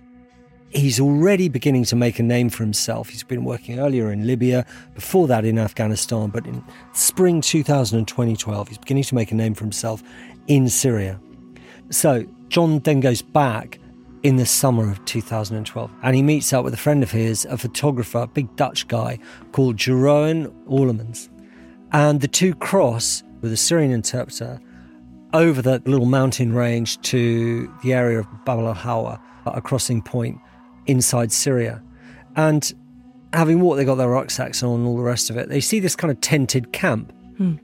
He's 0.70 1.00
already 1.00 1.48
beginning 1.48 1.84
to 1.84 1.96
make 1.96 2.18
a 2.18 2.22
name 2.22 2.50
for 2.50 2.62
himself. 2.62 3.08
He's 3.08 3.22
been 3.22 3.44
working 3.44 3.78
earlier 3.78 4.12
in 4.12 4.26
Libya, 4.26 4.66
before 4.94 5.26
that 5.28 5.44
in 5.44 5.58
Afghanistan, 5.58 6.28
but 6.28 6.46
in 6.46 6.62
spring 6.92 7.40
2012, 7.40 8.68
he's 8.68 8.78
beginning 8.78 9.04
to 9.04 9.14
make 9.14 9.32
a 9.32 9.34
name 9.34 9.54
for 9.54 9.64
himself 9.64 10.02
in 10.46 10.68
Syria. 10.68 11.20
So, 11.90 12.26
John 12.48 12.80
then 12.80 13.00
goes 13.00 13.22
back 13.22 13.78
in 14.28 14.36
the 14.36 14.44
summer 14.44 14.90
of 14.90 15.02
2012 15.06 15.90
and 16.02 16.14
he 16.14 16.22
meets 16.22 16.52
up 16.52 16.62
with 16.62 16.74
a 16.74 16.76
friend 16.76 17.02
of 17.02 17.10
his, 17.10 17.46
a 17.46 17.56
photographer, 17.56 18.18
a 18.18 18.26
big 18.26 18.54
Dutch 18.56 18.86
guy 18.86 19.18
called 19.52 19.76
Jeroen 19.76 20.52
Orlemans. 20.66 21.30
And 21.92 22.20
the 22.20 22.28
two 22.28 22.54
cross 22.54 23.22
with 23.40 23.50
a 23.54 23.56
Syrian 23.56 23.90
interpreter 23.90 24.60
over 25.32 25.62
that 25.62 25.86
little 25.88 26.04
mountain 26.04 26.52
range 26.52 27.00
to 27.12 27.72
the 27.82 27.94
area 27.94 28.18
of 28.18 28.26
Bab 28.44 28.58
al 28.58 28.74
Hawa, 28.74 29.18
a 29.46 29.62
crossing 29.62 30.02
point 30.02 30.38
inside 30.86 31.32
Syria. 31.32 31.82
And 32.36 32.70
having 33.32 33.62
walked, 33.62 33.78
they 33.78 33.86
got 33.86 33.94
their 33.94 34.10
rucksacks 34.10 34.62
on 34.62 34.80
and 34.80 34.86
all 34.86 34.98
the 34.98 35.02
rest 35.02 35.30
of 35.30 35.38
it. 35.38 35.48
They 35.48 35.60
see 35.60 35.80
this 35.80 35.96
kind 35.96 36.10
of 36.10 36.20
tented 36.20 36.74
camp 36.74 37.14
Hmm. 37.38 37.54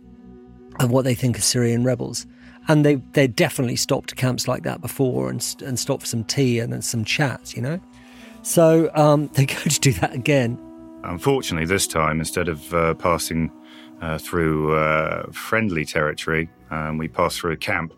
of 0.81 0.91
what 0.91 1.05
they 1.05 1.15
think 1.15 1.37
are 1.37 1.43
Syrian 1.43 1.85
rebels. 1.85 2.27
And 2.69 2.85
they 2.85 2.97
they 3.13 3.27
definitely 3.27 3.77
stopped 3.77 4.17
camps 4.17 4.49
like 4.49 4.63
that 4.63 4.81
before 4.81 5.31
and 5.31 5.57
and 5.65 5.79
stopped 5.79 6.03
for 6.03 6.09
some 6.09 6.25
tea 6.25 6.59
and, 6.59 6.73
and 6.73 6.85
some 6.85 7.05
chat, 7.05 7.55
you 7.55 7.63
know. 7.63 7.81
So 8.43 8.91
um, 8.95 9.29
they 9.35 9.47
go 9.47 9.55
to 9.55 9.81
do 9.81 9.93
that 9.95 10.15
again. 10.15 10.59
Unfortunately, 11.03 11.67
this 11.67 11.87
time, 11.87 12.19
instead 12.19 12.49
of 12.49 12.73
uh, 12.73 12.95
passing 12.95 13.51
uh, 14.01 14.19
through 14.19 14.75
uh, 14.75 15.31
friendly 15.33 15.85
territory, 15.85 16.49
um, 16.71 16.97
we 16.97 17.09
passed 17.09 17.41
through 17.41 17.53
a 17.53 17.57
camp 17.57 17.93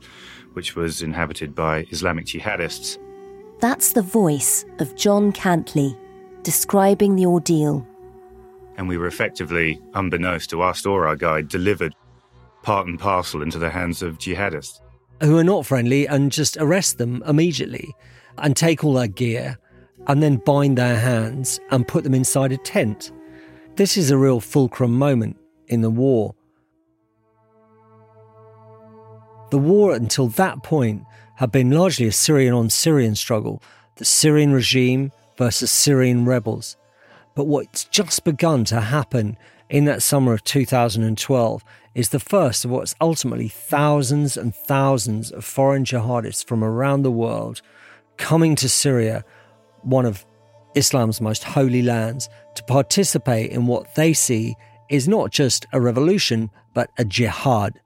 which 0.55 0.75
was 0.75 1.03
inhabited 1.03 1.55
by 1.55 1.85
Islamic 1.91 2.25
jihadists. 2.25 2.99
That's 3.61 3.93
the 3.93 4.03
voice 4.03 4.65
of 4.79 4.97
John 4.97 5.33
Cantlie 5.33 5.97
describing 6.43 7.17
the 7.17 7.27
ordeal. 7.27 7.87
And 8.77 8.89
we 8.89 8.99
were 8.99 9.07
effectively, 9.07 9.81
unbeknownst 9.95 10.51
to 10.51 10.63
us 10.63 10.87
or 10.87 11.07
our 11.07 11.17
guide, 11.17 11.49
delivered 11.49 11.95
part 12.67 12.89
and 12.89 12.99
parcel 12.99 13.43
into 13.43 13.61
the 13.61 13.71
hands 13.71 14.03
of 14.03 14.19
jihadists. 14.19 14.81
who 15.23 15.39
are 15.39 15.45
not 15.45 15.65
friendly 15.65 16.05
and 16.07 16.33
just 16.33 16.57
arrest 16.59 16.99
them 16.99 17.23
immediately 17.27 17.95
and 18.39 18.55
take 18.55 18.85
all 18.85 18.93
their 18.93 19.07
gear 19.07 19.57
and 20.09 20.23
then 20.23 20.37
bind 20.45 20.77
their 20.77 20.97
hands 20.97 21.61
and 21.71 21.89
put 21.89 22.03
them 22.05 22.13
inside 22.13 22.53
a 22.53 22.59
tent. 22.59 23.13
This 23.77 23.97
is 23.97 24.11
a 24.11 24.19
real 24.19 24.41
fulcrum 24.41 24.93
moment 24.93 25.37
in 25.69 25.81
the 25.81 25.91
war. 25.91 26.35
The 29.51 29.59
war 29.59 29.95
until 29.95 30.27
that 30.31 30.63
point 30.65 31.05
had 31.37 31.53
been 31.53 31.71
largely 31.71 32.09
a 32.09 32.13
Syrian 32.13 32.53
on 32.53 32.69
Syrian 32.69 33.15
struggle, 33.15 33.63
the 33.95 34.05
Syrian 34.05 34.53
regime 34.53 35.13
versus 35.39 35.71
Syrian 35.71 36.25
rebels. 36.25 36.77
But 37.37 37.47
what's 37.47 37.85
just 37.85 38.25
begun 38.25 38.65
to 38.67 38.81
happen 38.81 39.39
in 39.71 39.85
that 39.85 40.03
summer 40.03 40.33
of 40.33 40.45
2012 40.45 41.65
is 41.97 42.11
the 42.11 42.21
first 42.21 42.63
of 42.63 42.71
what's 42.71 42.95
ultimately 43.01 43.49
thousands 43.49 44.37
and 44.37 44.55
thousands 44.55 45.33
of 45.33 45.43
foreign 45.43 45.83
jihadists 45.83 46.47
from 46.47 46.63
around 46.63 47.03
the 47.03 47.11
world 47.11 47.63
coming 48.19 48.55
to 48.55 48.69
Syria, 48.69 49.25
one 49.81 50.05
of 50.05 50.27
Islam's 50.75 51.23
most 51.23 51.43
holy 51.43 51.81
lands, 51.81 52.29
to 52.55 52.63
participate 52.65 53.51
in 53.51 53.67
what 53.67 53.95
they 53.95 54.13
see 54.13 54.55
is 54.91 55.09
not 55.09 55.31
just 55.31 55.65
a 55.73 55.81
revolution, 55.81 56.51
but 56.75 56.91
a 56.99 57.05
jihad. 57.05 57.81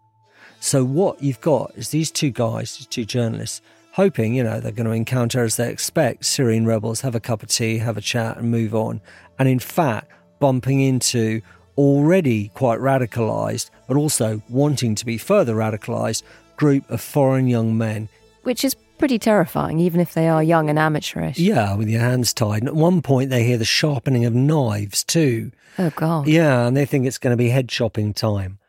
So, 0.58 0.84
what 0.84 1.22
you've 1.22 1.40
got 1.40 1.72
is 1.76 1.90
these 1.90 2.10
two 2.10 2.30
guys, 2.30 2.76
these 2.76 2.88
two 2.88 3.04
journalists, 3.04 3.62
hoping, 3.92 4.34
you 4.34 4.42
know, 4.42 4.58
they're 4.58 4.72
going 4.72 4.88
to 4.88 4.92
encounter, 4.92 5.44
as 5.44 5.56
they 5.56 5.70
expect, 5.70 6.24
Syrian 6.24 6.66
rebels, 6.66 7.02
have 7.02 7.14
a 7.14 7.20
cup 7.20 7.44
of 7.44 7.48
tea, 7.48 7.78
have 7.78 7.96
a 7.96 8.00
chat, 8.00 8.38
and 8.38 8.50
move 8.50 8.74
on. 8.74 9.00
And 9.38 9.48
in 9.48 9.60
fact, 9.60 10.10
bumping 10.40 10.80
into 10.80 11.42
already 11.80 12.48
quite 12.48 12.78
radicalized, 12.78 13.70
but 13.90 13.96
also 13.96 14.40
wanting 14.48 14.94
to 14.94 15.04
be 15.04 15.18
further 15.18 15.52
radicalized, 15.56 16.22
group 16.54 16.88
of 16.88 17.00
foreign 17.00 17.48
young 17.48 17.76
men. 17.76 18.08
Which 18.44 18.64
is 18.64 18.76
pretty 18.98 19.18
terrifying, 19.18 19.80
even 19.80 19.98
if 19.98 20.14
they 20.14 20.28
are 20.28 20.44
young 20.44 20.70
and 20.70 20.78
amateurish. 20.78 21.38
Yeah, 21.38 21.74
with 21.74 21.88
your 21.88 22.00
hands 22.00 22.32
tied. 22.32 22.62
And 22.62 22.68
at 22.68 22.76
one 22.76 23.02
point, 23.02 23.30
they 23.30 23.42
hear 23.42 23.58
the 23.58 23.64
sharpening 23.64 24.24
of 24.26 24.32
knives 24.32 25.02
too. 25.02 25.50
Oh, 25.76 25.90
God. 25.90 26.28
Yeah, 26.28 26.68
and 26.68 26.76
they 26.76 26.86
think 26.86 27.04
it's 27.04 27.18
going 27.18 27.32
to 27.32 27.36
be 27.36 27.48
head 27.48 27.68
chopping 27.68 28.14
time. 28.14 28.60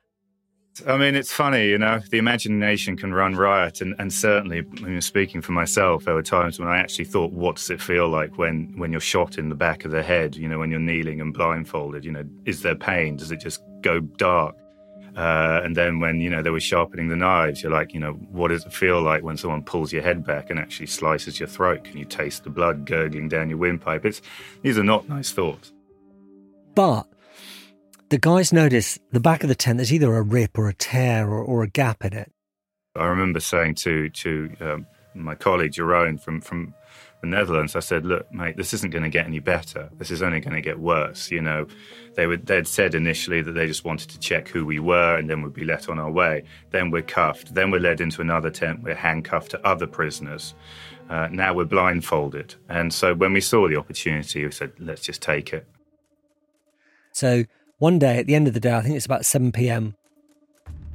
I 0.88 0.98
mean, 0.98 1.14
it's 1.14 1.32
funny, 1.32 1.68
you 1.68 1.78
know, 1.78 2.00
the 2.10 2.18
imagination 2.18 2.98
can 2.98 3.14
run 3.14 3.36
riot. 3.36 3.80
And, 3.82 3.94
and 4.00 4.12
certainly, 4.12 4.62
when 4.62 4.94
you're 4.94 5.02
speaking 5.02 5.44
for 5.44 5.52
myself, 5.52 6.06
there 6.06 6.16
were 6.16 6.24
times 6.24 6.60
when 6.60 6.68
I 6.68 6.80
actually 6.80 7.06
thought, 7.06 7.32
what 7.32 7.58
does 7.58 7.70
it 7.70 7.80
feel 7.80 8.10
like 8.10 8.40
when, 8.40 8.74
when 8.76 8.92
you're 8.92 9.02
shot 9.02 9.38
in 9.38 9.50
the 9.50 9.56
back 9.56 9.86
of 9.86 9.92
the 9.92 10.02
head, 10.02 10.36
you 10.36 10.50
know, 10.50 10.58
when 10.58 10.72
you're 10.72 10.80
kneeling 10.80 11.22
and 11.22 11.32
blindfolded? 11.32 12.04
You 12.06 12.12
know, 12.12 12.24
is 12.46 12.64
there 12.64 12.74
pain? 12.74 13.18
Does 13.18 13.32
it 13.32 13.40
just 13.40 13.62
go 13.82 14.00
dark? 14.00 14.56
Uh, 15.16 15.62
and 15.64 15.76
then 15.76 16.00
when, 16.00 16.22
you 16.22 16.30
know, 16.30 16.42
they 16.42 16.50
were 16.50 16.60
sharpening 16.60 17.10
the 17.10 17.16
knives, 17.16 17.62
you're 17.62 17.72
like, 17.72 17.94
you 17.94 18.00
know, 18.00 18.14
what 18.14 18.48
does 18.48 18.66
it 18.66 18.72
feel 18.72 19.02
like 19.02 19.24
when 19.24 19.38
someone 19.38 19.64
pulls 19.64 19.92
your 19.92 20.02
head 20.02 20.26
back 20.26 20.50
and 20.50 20.58
actually 20.60 20.88
slices 20.88 21.40
your 21.40 21.50
throat? 21.50 21.84
Can 21.84 21.98
you 21.98 22.06
taste 22.06 22.44
the 22.44 22.50
blood 22.50 22.86
gurgling 22.86 23.28
down 23.28 23.50
your 23.50 23.58
windpipe? 23.58 24.06
It's, 24.06 24.22
these 24.62 24.78
are 24.78 24.84
not 24.84 25.10
nice 25.10 25.32
thoughts. 25.32 25.74
But 26.76 27.08
the 28.10 28.18
guys 28.18 28.54
notice 28.54 29.00
the 29.12 29.20
back 29.20 29.44
of 29.44 29.50
the 29.50 29.56
tent, 29.56 29.78
there's 29.78 29.94
either 29.94 30.16
a 30.16 30.22
rip 30.22 30.58
or 30.58 30.70
a 30.70 30.74
tear 30.74 31.30
or, 31.30 31.44
or 31.44 31.64
a 31.64 31.68
gap 31.68 32.06
in 32.06 32.14
it. 32.14 32.32
I 32.96 33.06
remember 33.06 33.40
saying 33.40 33.76
to 33.76 34.10
to 34.10 34.52
um, 34.60 34.88
my 35.14 35.36
colleague 35.36 35.72
Jerome 35.72 36.18
from 36.18 36.42
from 36.42 36.74
the 37.22 37.28
Netherlands, 37.28 37.76
I 37.76 37.80
said, 37.80 38.06
"Look, 38.06 38.32
mate, 38.34 38.58
this 38.58 38.74
isn't 38.74 38.92
going 38.92 39.04
to 39.04 39.10
get 39.10 39.28
any 39.28 39.40
better. 39.40 39.90
This 39.98 40.12
is 40.12 40.22
only 40.22 40.40
going 40.40 40.56
to 40.56 40.62
get 40.62 40.80
worse." 40.80 41.32
You 41.32 41.42
know, 41.42 41.68
they 42.16 42.28
would 42.28 42.48
they'd 42.48 42.68
said 42.68 42.96
initially 42.96 43.42
that 43.42 43.52
they 43.52 43.68
just 43.68 43.86
wanted 43.86 44.10
to 44.10 44.20
check 44.20 44.48
who 44.48 44.66
we 44.66 44.80
were, 44.80 45.18
and 45.18 45.30
then 45.30 45.42
we'd 45.42 45.54
be 45.54 45.64
let 45.64 45.88
on 45.88 46.00
our 46.00 46.12
way. 46.12 46.44
Then 46.72 46.90
we're 46.92 47.04
cuffed. 47.04 47.54
Then 47.54 47.72
we're 47.72 47.80
led 47.80 48.02
into 48.02 48.22
another 48.22 48.50
tent. 48.50 48.84
We're 48.84 48.96
handcuffed 48.96 49.52
to 49.52 49.68
other 49.68 49.88
prisoners. 49.88 50.56
Uh, 51.10 51.28
now 51.32 51.54
we're 51.54 51.66
blindfolded. 51.66 52.56
And 52.70 52.94
so 52.94 53.14
when 53.14 53.34
we 53.34 53.42
saw 53.42 53.68
the 53.68 53.78
opportunity, 53.78 54.44
we 54.44 54.52
said, 54.52 54.74
"Let's 54.80 55.02
just 55.02 55.22
take 55.22 55.54
it." 55.54 55.68
So 57.12 57.46
one 57.78 58.00
day 58.00 58.18
at 58.18 58.28
the 58.28 58.36
end 58.36 58.48
of 58.48 58.54
the 58.54 58.60
day, 58.60 58.74
I 58.74 58.82
think 58.82 58.96
it's 58.96 59.06
about 59.06 59.26
7 59.26 59.52
p.m., 59.52 59.96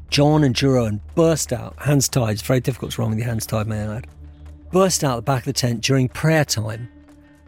John 0.09 0.45
and 0.45 0.55
Jerome 0.55 1.01
burst 1.15 1.53
out, 1.53 1.77
hands 1.81 2.09
tied. 2.09 2.35
It's 2.35 2.43
very 2.43 2.61
difficult 2.61 2.93
to 2.93 3.01
run 3.03 3.11
with 3.11 3.19
your 3.19 3.27
hands 3.27 3.45
tied, 3.45 3.67
may 3.67 3.83
I 3.83 3.97
add. 3.97 4.07
Burst 4.77 5.03
out 5.03 5.17
the 5.17 5.23
back 5.23 5.39
of 5.39 5.45
the 5.47 5.53
tent 5.55 5.81
during 5.81 6.07
prayer 6.07 6.45
time, 6.45 6.91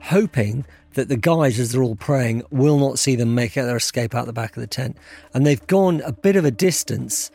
hoping 0.01 0.65
that 0.95 1.11
the 1.11 1.17
guys, 1.19 1.61
as 1.61 1.73
they're 1.73 1.83
all 1.83 1.95
praying, 1.95 2.43
will 2.51 2.79
not 2.79 2.99
see 2.99 3.17
them 3.17 3.35
make 3.35 3.53
their 3.53 3.77
escape 3.77 4.15
out 4.15 4.25
the 4.25 4.33
back 4.33 4.57
of 4.57 4.63
the 4.63 4.67
tent. 4.67 4.97
And 5.35 5.45
they've 5.45 5.67
gone 5.67 6.01
a 6.07 6.13
bit 6.13 6.37
of 6.37 6.47
a 6.47 6.51
distance 6.51 7.31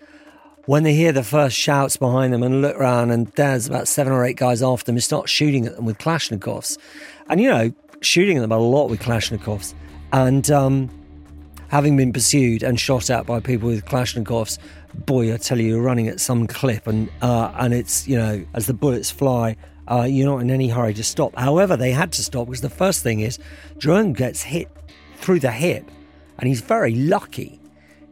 when 0.65 0.82
they 0.82 0.95
hear 0.95 1.12
the 1.12 1.21
first 1.21 1.56
shouts 1.56 1.95
behind 1.95 2.34
them 2.34 2.41
and 2.41 2.63
look 2.63 2.75
around, 2.75 3.12
and 3.12 3.27
there's 3.36 3.67
about 3.67 3.88
seven 3.88 4.12
or 4.12 4.25
eight 4.25 4.36
guys 4.36 4.63
after 4.63 4.88
them 4.88 4.95
who 4.95 4.99
start 4.99 5.29
shooting 5.29 5.67
at 5.67 5.75
them 5.75 5.86
with 5.86 5.99
Kalashnikovs. 5.99 6.79
And, 7.29 7.39
you 7.39 7.51
know, 7.51 7.71
shooting 8.01 8.38
at 8.38 8.41
them 8.41 8.51
a 8.51 8.58
lot 8.58 8.89
with 8.89 8.99
Kalashnikovs. 8.99 9.75
And, 10.12 10.49
um, 10.49 10.89
having 11.67 11.95
been 11.95 12.13
pursued 12.13 12.63
and 12.63 12.79
shot 12.79 13.12
at 13.12 13.27
by 13.27 13.39
people 13.39 13.69
with 13.69 13.86
Kalashnikovs, 13.86 14.58
boy, 15.06 15.32
I 15.32 15.38
tell 15.38 15.60
you, 15.60 15.67
you're 15.67 15.84
running 15.84 16.08
at 16.08 16.19
some 16.19 16.47
clip, 16.47 16.88
and 16.88 17.12
uh, 17.21 17.51
and 17.60 17.75
it's 17.75 18.08
you 18.08 18.15
know 18.15 18.43
as 18.53 18.67
the 18.67 18.73
bullets 18.73 19.10
fly, 19.10 19.56
uh, 19.88 20.04
you're 20.04 20.28
not 20.28 20.39
in 20.41 20.52
any 20.52 20.69
hurry 20.69 20.93
to 20.96 21.04
stop. 21.04 21.36
However, 21.36 21.76
they 21.78 21.91
had 21.91 22.12
to 22.13 22.24
stop 22.24 22.48
because 22.48 22.62
the 22.62 22.69
first 22.69 23.04
thing 23.04 23.19
is 23.19 23.39
Jerome 23.78 24.13
gets 24.13 24.41
hit 24.43 24.69
through 25.17 25.39
the 25.39 25.52
hip, 25.52 25.89
and 26.38 26.48
he's 26.48 26.62
very 26.62 26.96
lucky. 26.96 27.60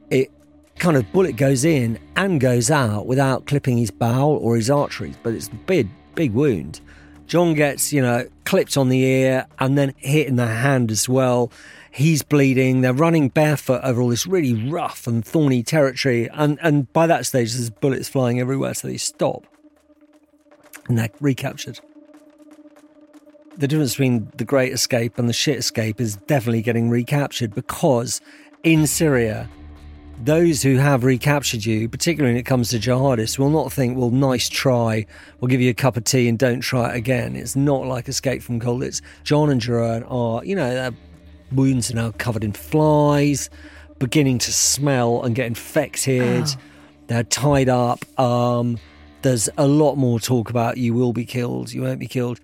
It 0.09 0.31
kind 0.77 0.97
of 0.97 1.11
bullet 1.11 1.35
goes 1.35 1.63
in 1.63 1.99
and 2.15 2.39
goes 2.39 2.71
out 2.71 3.05
without 3.05 3.45
clipping 3.45 3.77
his 3.77 3.91
bowel 3.91 4.37
or 4.37 4.55
his 4.55 4.69
arteries, 4.69 5.15
but 5.23 5.33
it's 5.33 5.47
a 5.47 5.55
big 5.55 5.89
big 6.15 6.33
wound. 6.33 6.81
John 7.27 7.53
gets, 7.53 7.93
you 7.93 8.01
know, 8.01 8.27
clipped 8.43 8.75
on 8.75 8.89
the 8.89 9.01
ear 9.01 9.47
and 9.57 9.77
then 9.77 9.93
hit 9.95 10.27
in 10.27 10.35
the 10.35 10.47
hand 10.47 10.91
as 10.91 11.07
well. 11.07 11.49
He's 11.89 12.23
bleeding. 12.23 12.81
They're 12.81 12.93
running 12.93 13.29
barefoot 13.29 13.79
over 13.83 14.01
all 14.01 14.09
this 14.09 14.27
really 14.27 14.69
rough 14.69 15.07
and 15.07 15.23
thorny 15.23 15.63
territory. 15.63 16.29
And, 16.33 16.59
and 16.61 16.91
by 16.91 17.07
that 17.07 17.25
stage, 17.25 17.53
there's 17.53 17.69
bullets 17.69 18.09
flying 18.09 18.41
everywhere, 18.41 18.73
so 18.73 18.89
they 18.89 18.97
stop. 18.97 19.47
And 20.91 20.99
they're 20.99 21.09
recaptured. 21.21 21.79
The 23.55 23.65
difference 23.65 23.93
between 23.93 24.29
the 24.35 24.43
Great 24.43 24.73
Escape 24.73 25.17
and 25.17 25.29
the 25.29 25.33
Shit 25.33 25.57
Escape 25.57 26.01
is 26.01 26.17
definitely 26.17 26.61
getting 26.61 26.89
recaptured 26.89 27.55
because 27.55 28.19
in 28.63 28.85
Syria, 28.85 29.47
those 30.21 30.63
who 30.63 30.75
have 30.75 31.05
recaptured 31.05 31.63
you, 31.63 31.87
particularly 31.87 32.33
when 32.33 32.39
it 32.41 32.43
comes 32.43 32.71
to 32.71 32.77
jihadists, 32.77 33.39
will 33.39 33.49
not 33.49 33.71
think, 33.71 33.97
well, 33.97 34.09
nice 34.09 34.49
try, 34.49 35.05
we'll 35.39 35.47
give 35.47 35.61
you 35.61 35.69
a 35.69 35.73
cup 35.73 35.95
of 35.95 36.03
tea 36.03 36.27
and 36.27 36.37
don't 36.37 36.59
try 36.59 36.91
it 36.91 36.97
again. 36.97 37.37
It's 37.37 37.55
not 37.55 37.85
like 37.85 38.09
Escape 38.09 38.43
from 38.43 38.59
Cold. 38.59 38.83
It's 38.83 39.01
John 39.23 39.49
and 39.49 39.61
Jeroen 39.61 40.05
are, 40.11 40.43
you 40.43 40.57
know, 40.57 40.73
their 40.73 40.91
wounds 41.53 41.89
are 41.89 41.95
now 41.95 42.11
covered 42.17 42.43
in 42.43 42.51
flies, 42.51 43.49
beginning 43.97 44.39
to 44.39 44.51
smell 44.51 45.23
and 45.23 45.35
get 45.35 45.45
infected. 45.45 46.43
Oh. 46.47 46.55
They're 47.07 47.23
tied 47.23 47.69
up. 47.69 48.03
Um, 48.19 48.77
there's 49.21 49.49
a 49.57 49.67
lot 49.67 49.95
more 49.95 50.19
talk 50.19 50.49
about 50.49 50.77
you 50.77 50.93
will 50.93 51.13
be 51.13 51.25
killed, 51.25 51.73
you 51.73 51.81
won't 51.81 51.99
be 51.99 52.07
killed. 52.07 52.39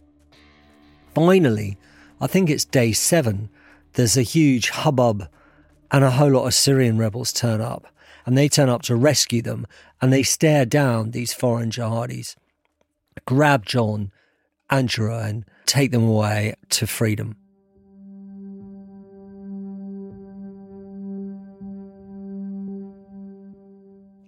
Finally, 1.14 1.78
I 2.22 2.28
think 2.28 2.50
it's 2.50 2.66
day 2.66 2.92
seven, 2.92 3.50
there's 3.94 4.18
a 4.18 4.22
huge 4.22 4.70
hubbub 4.70 5.28
and 5.92 6.04
a 6.04 6.12
whole 6.12 6.32
lot 6.32 6.46
of 6.46 6.54
Syrian 6.54 6.98
rebels 6.98 7.32
turn 7.34 7.62
up. 7.62 7.88
And 8.26 8.38
they 8.38 8.50
turn 8.50 8.70
up 8.70 8.82
to 8.84 8.96
rescue 8.96 9.42
them 9.42 9.66
and 10.02 10.12
they 10.12 10.24
stare 10.24 10.66
down 10.66 11.12
these 11.12 11.34
foreign 11.34 11.72
jihadis, 11.72 12.36
grab 13.26 13.66
John 13.66 14.12
and 14.70 14.90
Jeroen, 14.90 15.44
take 15.66 15.92
them 15.92 16.04
away 16.04 16.56
to 16.70 16.88
freedom. 16.88 17.38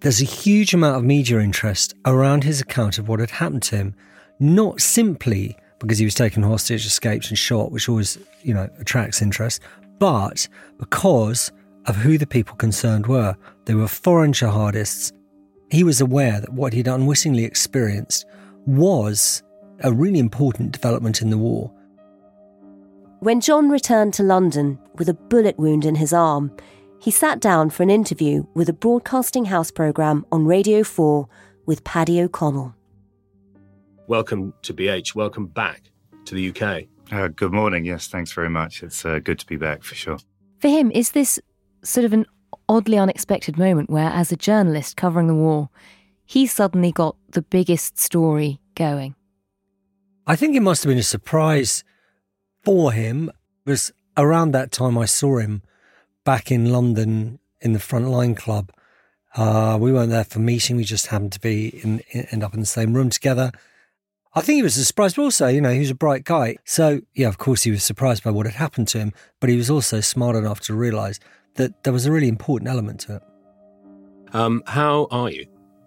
There's 0.00 0.20
a 0.20 0.24
huge 0.24 0.72
amount 0.72 0.96
of 0.96 1.04
media 1.04 1.40
interest 1.40 1.94
around 2.06 2.44
his 2.44 2.60
account 2.60 2.98
of 2.98 3.08
what 3.08 3.20
had 3.20 3.30
happened 3.30 3.62
to 3.64 3.76
him, 3.76 3.94
not 4.38 4.80
simply 4.80 5.56
because 5.78 5.98
he 5.98 6.04
was 6.04 6.14
taken 6.14 6.42
hostage, 6.42 6.86
escaped, 6.86 7.28
and 7.28 7.38
shot, 7.38 7.70
which 7.70 7.88
always, 7.88 8.18
you 8.42 8.54
know, 8.54 8.68
attracts 8.78 9.20
interest, 9.20 9.60
but 9.98 10.48
because 10.78 11.52
of 11.86 11.96
who 11.96 12.18
the 12.18 12.26
people 12.26 12.56
concerned 12.56 13.06
were. 13.06 13.36
They 13.64 13.74
were 13.74 13.88
foreign 13.88 14.32
jihadists. 14.32 15.12
He 15.70 15.84
was 15.84 16.00
aware 16.00 16.40
that 16.40 16.52
what 16.52 16.72
he'd 16.72 16.88
unwittingly 16.88 17.44
experienced 17.44 18.26
was 18.66 19.42
a 19.80 19.92
really 19.92 20.18
important 20.18 20.72
development 20.72 21.22
in 21.22 21.30
the 21.30 21.38
war. 21.38 21.72
When 23.20 23.40
John 23.40 23.68
returned 23.68 24.14
to 24.14 24.22
London 24.22 24.78
with 24.96 25.08
a 25.08 25.14
bullet 25.14 25.58
wound 25.58 25.84
in 25.84 25.94
his 25.94 26.12
arm, 26.12 26.50
he 27.00 27.10
sat 27.10 27.40
down 27.40 27.70
for 27.70 27.82
an 27.82 27.90
interview 27.90 28.44
with 28.52 28.68
a 28.68 28.74
broadcasting 28.74 29.46
house 29.46 29.70
programme 29.70 30.26
on 30.30 30.46
Radio 30.46 30.84
4 30.84 31.26
with 31.64 31.82
Paddy 31.82 32.20
O'Connell. 32.20 32.74
Welcome 34.06 34.52
to 34.62 34.74
BH. 34.74 35.14
Welcome 35.14 35.46
back 35.46 35.90
to 36.26 36.34
the 36.34 36.50
UK. 36.50 36.84
Uh, 37.10 37.28
good 37.28 37.52
morning. 37.52 37.86
Yes, 37.86 38.06
thanks 38.08 38.32
very 38.32 38.50
much. 38.50 38.82
It's 38.82 39.04
uh, 39.04 39.18
good 39.18 39.38
to 39.38 39.46
be 39.46 39.56
back 39.56 39.82
for 39.82 39.94
sure. 39.94 40.18
For 40.58 40.68
him, 40.68 40.90
is 40.90 41.12
this 41.12 41.40
sort 41.82 42.04
of 42.04 42.12
an 42.12 42.26
oddly 42.68 42.98
unexpected 42.98 43.56
moment 43.56 43.88
where, 43.88 44.10
as 44.10 44.30
a 44.30 44.36
journalist 44.36 44.96
covering 44.98 45.26
the 45.26 45.34
war, 45.34 45.70
he 46.26 46.46
suddenly 46.46 46.92
got 46.92 47.16
the 47.30 47.42
biggest 47.42 47.98
story 47.98 48.60
going. 48.74 49.14
I 50.26 50.36
think 50.36 50.54
it 50.54 50.60
must 50.60 50.84
have 50.84 50.90
been 50.90 50.98
a 50.98 51.02
surprise 51.02 51.82
for 52.62 52.92
him. 52.92 53.30
It 53.64 53.70
was 53.70 53.90
around 54.18 54.50
that 54.50 54.70
time 54.70 54.98
I 54.98 55.06
saw 55.06 55.38
him 55.38 55.62
back 56.30 56.52
in 56.52 56.70
London 56.70 57.40
in 57.60 57.72
the 57.72 57.80
Frontline 57.80 58.36
Club. 58.36 58.70
Uh, 59.34 59.76
we 59.80 59.92
weren't 59.92 60.10
there 60.10 60.22
for 60.22 60.38
meeting; 60.38 60.76
we 60.76 60.84
just 60.84 61.08
happened 61.08 61.32
to 61.32 61.40
be 61.40 61.80
in, 61.82 62.00
in, 62.12 62.24
end 62.30 62.44
up 62.44 62.54
in 62.54 62.60
the 62.60 62.66
same 62.66 62.94
room 62.94 63.10
together. 63.10 63.50
I 64.32 64.40
think 64.40 64.54
he 64.58 64.62
was 64.62 64.74
surprised, 64.86 65.16
but 65.16 65.22
also, 65.22 65.48
you 65.48 65.60
know, 65.60 65.72
he 65.72 65.80
was 65.80 65.90
a 65.90 65.94
bright 65.96 66.22
guy. 66.22 66.54
So, 66.64 67.00
yeah, 67.14 67.26
of 67.26 67.38
course, 67.38 67.64
he 67.64 67.72
was 67.72 67.82
surprised 67.82 68.22
by 68.22 68.30
what 68.30 68.46
had 68.46 68.54
happened 68.54 68.86
to 68.88 68.98
him, 68.98 69.12
but 69.40 69.50
he 69.50 69.56
was 69.56 69.68
also 69.68 70.00
smart 70.00 70.36
enough 70.36 70.60
to 70.66 70.74
realise 70.74 71.18
that 71.56 71.82
there 71.82 71.92
was 71.92 72.06
a 72.06 72.12
really 72.12 72.28
important 72.28 72.70
element 72.70 73.00
to 73.00 73.16
it. 73.16 73.22
Um, 74.32 74.62
how 74.68 75.08
are 75.10 75.30
you? 75.30 75.46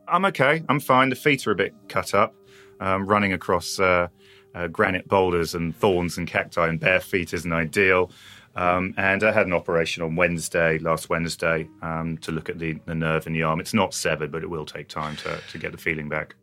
I'm 0.10 0.26
okay. 0.26 0.62
I'm 0.68 0.82
fine. 0.82 1.08
The 1.08 1.16
feet 1.16 1.48
are 1.48 1.52
a 1.52 1.56
bit 1.56 1.74
cut 1.88 2.14
up. 2.14 2.36
Um, 2.82 3.06
running 3.06 3.32
across 3.32 3.80
uh, 3.80 4.10
uh, 4.56 4.68
granite 4.68 5.08
boulders 5.08 5.56
and 5.56 5.74
thorns 5.74 6.18
and 6.18 6.28
cacti 6.28 6.68
and 6.68 6.82
bare 6.82 7.00
feet 7.00 7.34
isn't 7.34 7.54
ideal. 7.54 8.12
Um, 8.56 8.94
and 8.98 9.24
I 9.24 9.32
had 9.32 9.48
an 9.48 9.54
operation 9.54 10.04
on 10.04 10.16
Wednesday, 10.16 10.78
last 10.78 11.10
Wednesday, 11.10 11.68
um, 11.82 12.18
to 12.20 12.32
look 12.32 12.50
at 12.50 12.60
the, 12.60 12.74
the, 12.86 12.94
nerve 12.94 13.26
in 13.26 13.34
the 13.34 13.42
arm. 13.42 13.60
It's 13.60 13.74
not 13.74 13.94
severed, 13.94 14.32
but 14.32 14.44
it 14.44 14.50
will 14.50 14.66
take 14.66 14.88
time 14.88 15.16
to, 15.18 15.40
to 15.52 15.58
get 15.58 15.72
the 15.72 15.78
feeling 15.78 16.08
back. 16.08 16.36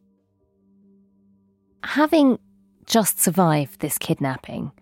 Having 1.84 2.38
just 2.84 3.20
survived 3.20 3.80
this 3.80 3.96
kidnapping, 3.96 4.72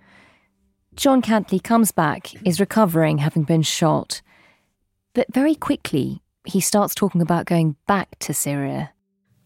John 0.97 1.21
Cantlie 1.21 1.63
comes 1.63 1.93
back, 1.93 2.35
is 2.47 2.61
recovering, 2.61 3.19
having 3.19 3.43
been 3.43 3.63
shot, 3.63 4.23
but 5.13 5.33
very 5.33 5.55
quickly, 5.55 6.23
he 6.45 6.61
starts 6.61 6.95
talking 6.95 7.21
about 7.21 7.45
going 7.45 7.77
back 7.87 8.19
to 8.21 8.33
Syria. 8.33 8.93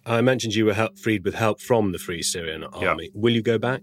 I 0.06 0.20
mentioned 0.20 0.54
you 0.54 0.66
were 0.66 0.74
help, 0.74 0.98
freed 0.98 1.24
with 1.24 1.34
help 1.34 1.60
from 1.60 1.92
the 1.92 1.98
Free 1.98 2.22
Syrian 2.22 2.64
Army. 2.64 3.04
Yeah. 3.04 3.10
Will 3.20 3.32
you 3.32 3.42
go 3.42 3.58
back? 3.58 3.82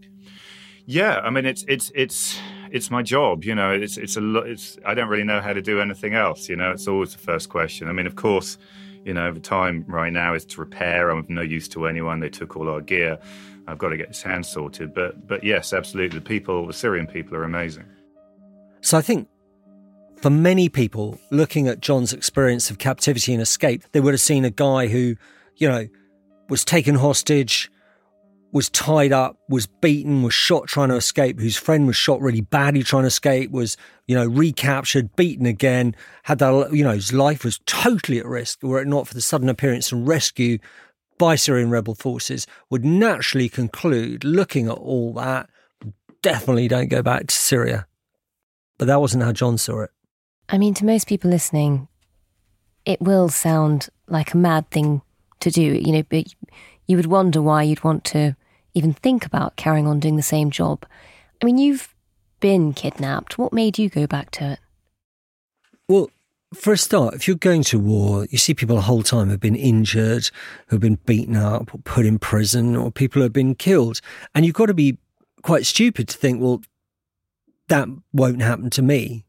Yeah, 0.85 1.19
I 1.19 1.29
mean 1.29 1.45
it's 1.45 1.63
it's 1.67 1.91
it's 1.93 2.39
it's 2.71 2.91
my 2.91 3.01
job. 3.03 3.43
You 3.43 3.55
know, 3.55 3.71
it's 3.71 3.97
it's 3.97 4.17
a 4.17 4.35
it's 4.39 4.77
I 4.85 4.93
don't 4.93 5.09
really 5.09 5.23
know 5.23 5.41
how 5.41 5.53
to 5.53 5.61
do 5.61 5.79
anything 5.81 6.13
else. 6.13 6.49
You 6.49 6.55
know, 6.55 6.71
it's 6.71 6.87
always 6.87 7.13
the 7.13 7.19
first 7.19 7.49
question. 7.49 7.87
I 7.87 7.91
mean, 7.91 8.07
of 8.07 8.15
course, 8.15 8.57
you 9.05 9.13
know, 9.13 9.31
the 9.31 9.39
time 9.39 9.85
right 9.87 10.11
now 10.11 10.33
is 10.33 10.45
to 10.45 10.61
repair. 10.61 11.09
I'm 11.09 11.19
of 11.19 11.29
no 11.29 11.41
use 11.41 11.67
to 11.69 11.87
anyone. 11.87 12.19
They 12.19 12.29
took 12.29 12.57
all 12.57 12.69
our 12.69 12.81
gear. 12.81 13.17
I've 13.67 13.77
got 13.77 13.89
to 13.89 13.97
get 13.97 14.07
this 14.07 14.21
hand 14.21 14.45
sorted. 14.45 14.93
But 14.93 15.27
but 15.27 15.43
yes, 15.43 15.73
absolutely, 15.73 16.19
the 16.19 16.25
people, 16.25 16.67
the 16.67 16.73
Syrian 16.73 17.07
people, 17.07 17.35
are 17.35 17.43
amazing. 17.43 17.85
So 18.81 18.97
I 18.97 19.01
think 19.01 19.27
for 20.21 20.29
many 20.29 20.69
people 20.69 21.19
looking 21.31 21.67
at 21.67 21.79
John's 21.79 22.13
experience 22.13 22.69
of 22.69 22.77
captivity 22.77 23.33
and 23.33 23.41
escape, 23.41 23.83
they 23.91 23.99
would 23.99 24.13
have 24.13 24.21
seen 24.21 24.45
a 24.45 24.49
guy 24.49 24.87
who, 24.87 25.15
you 25.55 25.67
know, 25.67 25.87
was 26.49 26.65
taken 26.65 26.95
hostage, 26.95 27.71
was 28.51 28.69
tied 28.69 29.11
up, 29.11 29.37
was 29.47 29.67
beaten, 29.67 30.23
was 30.23 30.33
shot 30.33 30.67
trying 30.67 30.89
to 30.89 30.95
escape, 30.95 31.39
whose 31.39 31.57
friend 31.57 31.85
was 31.85 31.95
shot 31.95 32.19
really 32.21 32.41
badly 32.41 32.83
trying 32.83 33.03
to 33.03 33.07
escape, 33.07 33.51
was, 33.51 33.77
you 34.07 34.15
know, 34.15 34.25
recaptured, 34.25 35.15
beaten 35.15 35.45
again, 35.45 35.95
had 36.23 36.39
that, 36.39 36.73
you 36.73 36.83
know, 36.83 36.93
his 36.93 37.13
life 37.13 37.43
was 37.43 37.59
totally 37.65 38.19
at 38.19 38.25
risk, 38.25 38.63
were 38.63 38.81
it 38.81 38.87
not 38.87 39.07
for 39.07 39.13
the 39.13 39.21
sudden 39.21 39.49
appearance 39.49 39.91
and 39.91 40.07
rescue 40.07 40.57
by 41.19 41.35
Syrian 41.35 41.69
rebel 41.69 41.95
forces, 41.95 42.47
would 42.69 42.83
naturally 42.83 43.49
conclude, 43.49 44.23
looking 44.23 44.67
at 44.67 44.77
all 44.77 45.13
that, 45.13 45.49
definitely 46.21 46.67
don't 46.67 46.89
go 46.89 47.03
back 47.03 47.27
to 47.27 47.35
Syria. 47.35 47.85
But 48.77 48.85
that 48.85 49.01
wasn't 49.01 49.23
how 49.23 49.33
John 49.33 49.57
saw 49.57 49.81
it. 49.81 49.91
I 50.47 50.57
mean, 50.57 50.73
to 50.75 50.85
most 50.85 51.07
people 51.07 51.29
listening, 51.29 51.87
it 52.85 53.01
will 53.01 53.29
sound 53.29 53.89
like 54.07 54.33
a 54.33 54.37
mad 54.37 54.71
thing 54.71 55.01
to 55.41 55.51
do, 55.51 55.61
you 55.61 55.91
know, 55.91 56.03
but 56.09 56.33
you 56.89 56.97
would 56.97 57.05
wonder 57.05 57.39
why 57.39 57.61
you'd 57.61 57.83
want 57.83 58.03
to 58.03 58.35
even 58.73 58.93
think 58.93 59.23
about 59.23 59.55
carrying 59.55 59.85
on 59.85 59.99
doing 59.99 60.15
the 60.15 60.23
same 60.23 60.49
job. 60.49 60.85
I 61.39 61.45
mean, 61.45 61.59
you've 61.59 61.93
been 62.39 62.73
kidnapped. 62.73 63.37
What 63.37 63.53
made 63.53 63.77
you 63.77 63.89
go 63.89 64.07
back 64.07 64.31
to 64.31 64.53
it? 64.53 64.59
Well, 65.87 66.09
for 66.55 66.73
a 66.73 66.77
start, 66.77 67.13
if 67.13 67.27
you're 67.27 67.37
going 67.37 67.61
to 67.65 67.77
war, 67.77 68.25
you 68.31 68.39
see 68.39 68.55
people 68.55 68.75
the 68.75 68.81
whole 68.81 69.03
time 69.03 69.29
have 69.29 69.39
been 69.39 69.55
injured, 69.55 70.31
who've 70.67 70.79
been 70.79 70.97
beaten 71.05 71.35
up, 71.35 71.75
or 71.75 71.77
put 71.77 72.07
in 72.07 72.17
prison, 72.17 72.75
or 72.75 72.91
people 72.91 73.21
have 73.21 73.33
been 73.33 73.53
killed. 73.53 74.01
And 74.33 74.43
you've 74.43 74.55
got 74.55 74.65
to 74.65 74.73
be 74.73 74.97
quite 75.43 75.67
stupid 75.67 76.07
to 76.07 76.17
think, 76.17 76.41
well, 76.41 76.63
that 77.67 77.87
won't 78.11 78.41
happen 78.41 78.71
to 78.71 78.81
me 78.81 79.25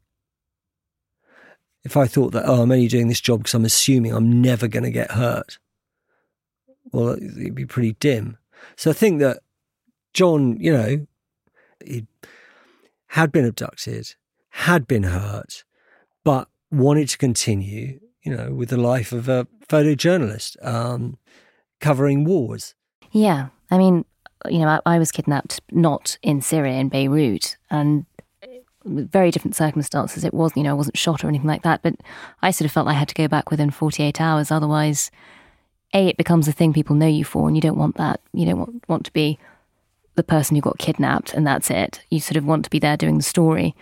if 1.83 1.95
I 1.95 2.07
thought 2.07 2.31
that, 2.33 2.45
oh, 2.47 2.63
I'm 2.63 2.71
only 2.71 2.87
doing 2.87 3.07
this 3.07 3.21
job 3.21 3.41
because 3.41 3.53
I'm 3.53 3.65
assuming 3.65 4.13
I'm 4.13 4.41
never 4.41 4.67
going 4.67 4.83
to 4.83 4.91
get 4.91 5.11
hurt, 5.11 5.59
well, 6.91 7.09
it'd 7.13 7.55
be 7.55 7.65
pretty 7.65 7.93
dim. 7.93 8.37
So 8.75 8.91
I 8.91 8.93
think 8.93 9.19
that 9.19 9.39
John, 10.13 10.57
you 10.59 10.73
know, 10.73 11.07
he 11.85 12.05
had 13.07 13.31
been 13.31 13.45
abducted, 13.45 14.15
had 14.49 14.87
been 14.87 15.03
hurt, 15.03 15.63
but 16.23 16.47
wanted 16.71 17.09
to 17.09 17.17
continue, 17.17 17.99
you 18.23 18.35
know, 18.35 18.53
with 18.53 18.69
the 18.69 18.77
life 18.77 19.11
of 19.11 19.27
a 19.27 19.47
photojournalist 19.67 20.63
um, 20.65 21.17
covering 21.79 22.23
wars. 22.23 22.75
Yeah. 23.11 23.47
I 23.69 23.77
mean, 23.77 24.05
you 24.49 24.59
know, 24.59 24.67
I, 24.67 24.95
I 24.95 24.99
was 24.99 25.11
kidnapped 25.11 25.61
not 25.71 26.17
in 26.21 26.41
Syria, 26.41 26.75
in 26.75 26.89
Beirut, 26.89 27.57
and 27.69 28.05
very 28.85 29.31
different 29.31 29.55
circumstances. 29.55 30.23
It 30.23 30.33
was, 30.33 30.51
you 30.55 30.63
know, 30.63 30.71
I 30.71 30.73
wasn't 30.73 30.97
shot 30.97 31.23
or 31.23 31.27
anything 31.27 31.47
like 31.47 31.63
that, 31.63 31.81
but 31.81 31.95
I 32.41 32.51
sort 32.51 32.65
of 32.65 32.71
felt 32.71 32.87
I 32.87 32.93
had 32.93 33.07
to 33.09 33.15
go 33.15 33.27
back 33.27 33.51
within 33.51 33.69
48 33.69 34.19
hours. 34.19 34.51
Otherwise, 34.51 35.11
A, 35.93 36.07
it 36.07 36.17
becomes 36.17 36.47
a 36.47 36.51
thing 36.51 36.71
people 36.73 36.95
know 36.95 37.07
you 37.07 37.25
for, 37.25 37.47
and 37.47 37.55
you 37.57 37.61
don't 37.61 37.77
want 37.77 37.97
that. 37.97 38.21
You 38.33 38.45
don't 38.45 38.59
want, 38.59 38.83
want 38.87 39.05
to 39.05 39.13
be 39.13 39.37
the 40.15 40.23
person 40.23 40.55
who 40.55 40.61
got 40.61 40.77
kidnapped 40.77 41.33
and 41.33 41.45
that's 41.47 41.69
it. 41.69 42.01
You 42.09 42.19
sort 42.19 42.35
of 42.37 42.45
want 42.45 42.63
to 42.65 42.69
be 42.69 42.79
there 42.79 42.97
doing 42.97 43.17
the 43.17 43.23
story. 43.23 43.75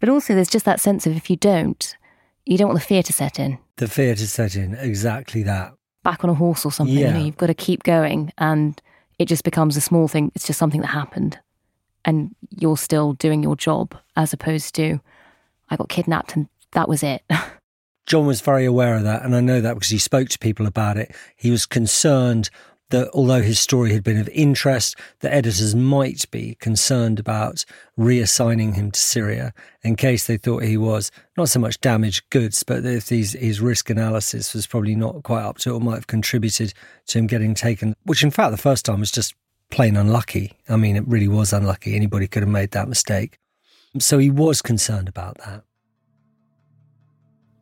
But 0.00 0.08
also, 0.08 0.34
there's 0.34 0.48
just 0.50 0.64
that 0.64 0.80
sense 0.80 1.06
of 1.06 1.16
if 1.16 1.30
you 1.30 1.36
don't, 1.36 1.96
you 2.44 2.58
don't 2.58 2.68
want 2.68 2.78
the 2.80 2.86
fear 2.86 3.02
to 3.02 3.12
set 3.12 3.38
in. 3.38 3.58
The 3.76 3.88
fear 3.88 4.14
to 4.14 4.26
set 4.26 4.56
in, 4.56 4.74
exactly 4.74 5.42
that. 5.44 5.72
Back 6.02 6.22
on 6.24 6.30
a 6.30 6.34
horse 6.34 6.64
or 6.64 6.72
something, 6.72 6.96
Yeah. 6.96 7.08
you 7.08 7.14
know, 7.14 7.24
you've 7.26 7.36
got 7.36 7.46
to 7.48 7.54
keep 7.54 7.82
going 7.82 8.32
and 8.38 8.80
it 9.18 9.26
just 9.26 9.42
becomes 9.44 9.76
a 9.76 9.80
small 9.80 10.06
thing. 10.08 10.30
It's 10.34 10.46
just 10.46 10.58
something 10.58 10.80
that 10.82 10.88
happened 10.88 11.38
and 12.04 12.34
you're 12.50 12.76
still 12.76 13.14
doing 13.14 13.42
your 13.42 13.56
job 13.56 13.94
as 14.16 14.32
opposed 14.32 14.74
to, 14.76 15.00
I 15.70 15.76
got 15.76 15.88
kidnapped 15.88 16.36
and 16.36 16.48
that 16.72 16.88
was 16.88 17.02
it. 17.02 17.22
John 18.06 18.26
was 18.26 18.40
very 18.40 18.64
aware 18.64 18.96
of 18.96 19.02
that, 19.02 19.24
and 19.24 19.34
I 19.34 19.40
know 19.40 19.60
that 19.60 19.74
because 19.74 19.90
he 19.90 19.98
spoke 19.98 20.28
to 20.30 20.38
people 20.38 20.66
about 20.66 20.96
it. 20.96 21.14
He 21.36 21.50
was 21.50 21.66
concerned 21.66 22.50
that 22.90 23.10
although 23.12 23.42
his 23.42 23.58
story 23.58 23.92
had 23.92 24.04
been 24.04 24.18
of 24.18 24.28
interest, 24.28 24.94
the 25.18 25.32
editors 25.32 25.74
might 25.74 26.30
be 26.30 26.54
concerned 26.60 27.18
about 27.18 27.64
reassigning 27.98 28.76
him 28.76 28.92
to 28.92 29.00
Syria 29.00 29.52
in 29.82 29.96
case 29.96 30.26
they 30.26 30.36
thought 30.36 30.62
he 30.62 30.76
was 30.76 31.10
not 31.36 31.48
so 31.48 31.58
much 31.58 31.80
damaged 31.80 32.30
goods, 32.30 32.62
but 32.62 32.84
if 32.84 33.08
his 33.08 33.60
risk 33.60 33.90
analysis 33.90 34.54
was 34.54 34.68
probably 34.68 34.94
not 34.94 35.24
quite 35.24 35.42
up 35.42 35.58
to 35.58 35.70
it 35.70 35.72
or 35.72 35.80
might 35.80 35.96
have 35.96 36.06
contributed 36.06 36.72
to 37.08 37.18
him 37.18 37.26
getting 37.26 37.54
taken, 37.54 37.96
which 38.04 38.22
in 38.22 38.30
fact 38.30 38.52
the 38.52 38.56
first 38.56 38.84
time 38.84 39.00
was 39.00 39.10
just 39.10 39.34
plain 39.70 39.96
unlucky. 39.96 40.52
I 40.68 40.76
mean, 40.76 40.94
it 40.94 41.08
really 41.08 41.28
was 41.28 41.52
unlucky. 41.52 41.96
Anybody 41.96 42.28
could 42.28 42.44
have 42.44 42.48
made 42.48 42.70
that 42.70 42.88
mistake. 42.88 43.38
So 43.98 44.18
he 44.18 44.30
was 44.30 44.62
concerned 44.62 45.08
about 45.08 45.38
that. 45.38 45.64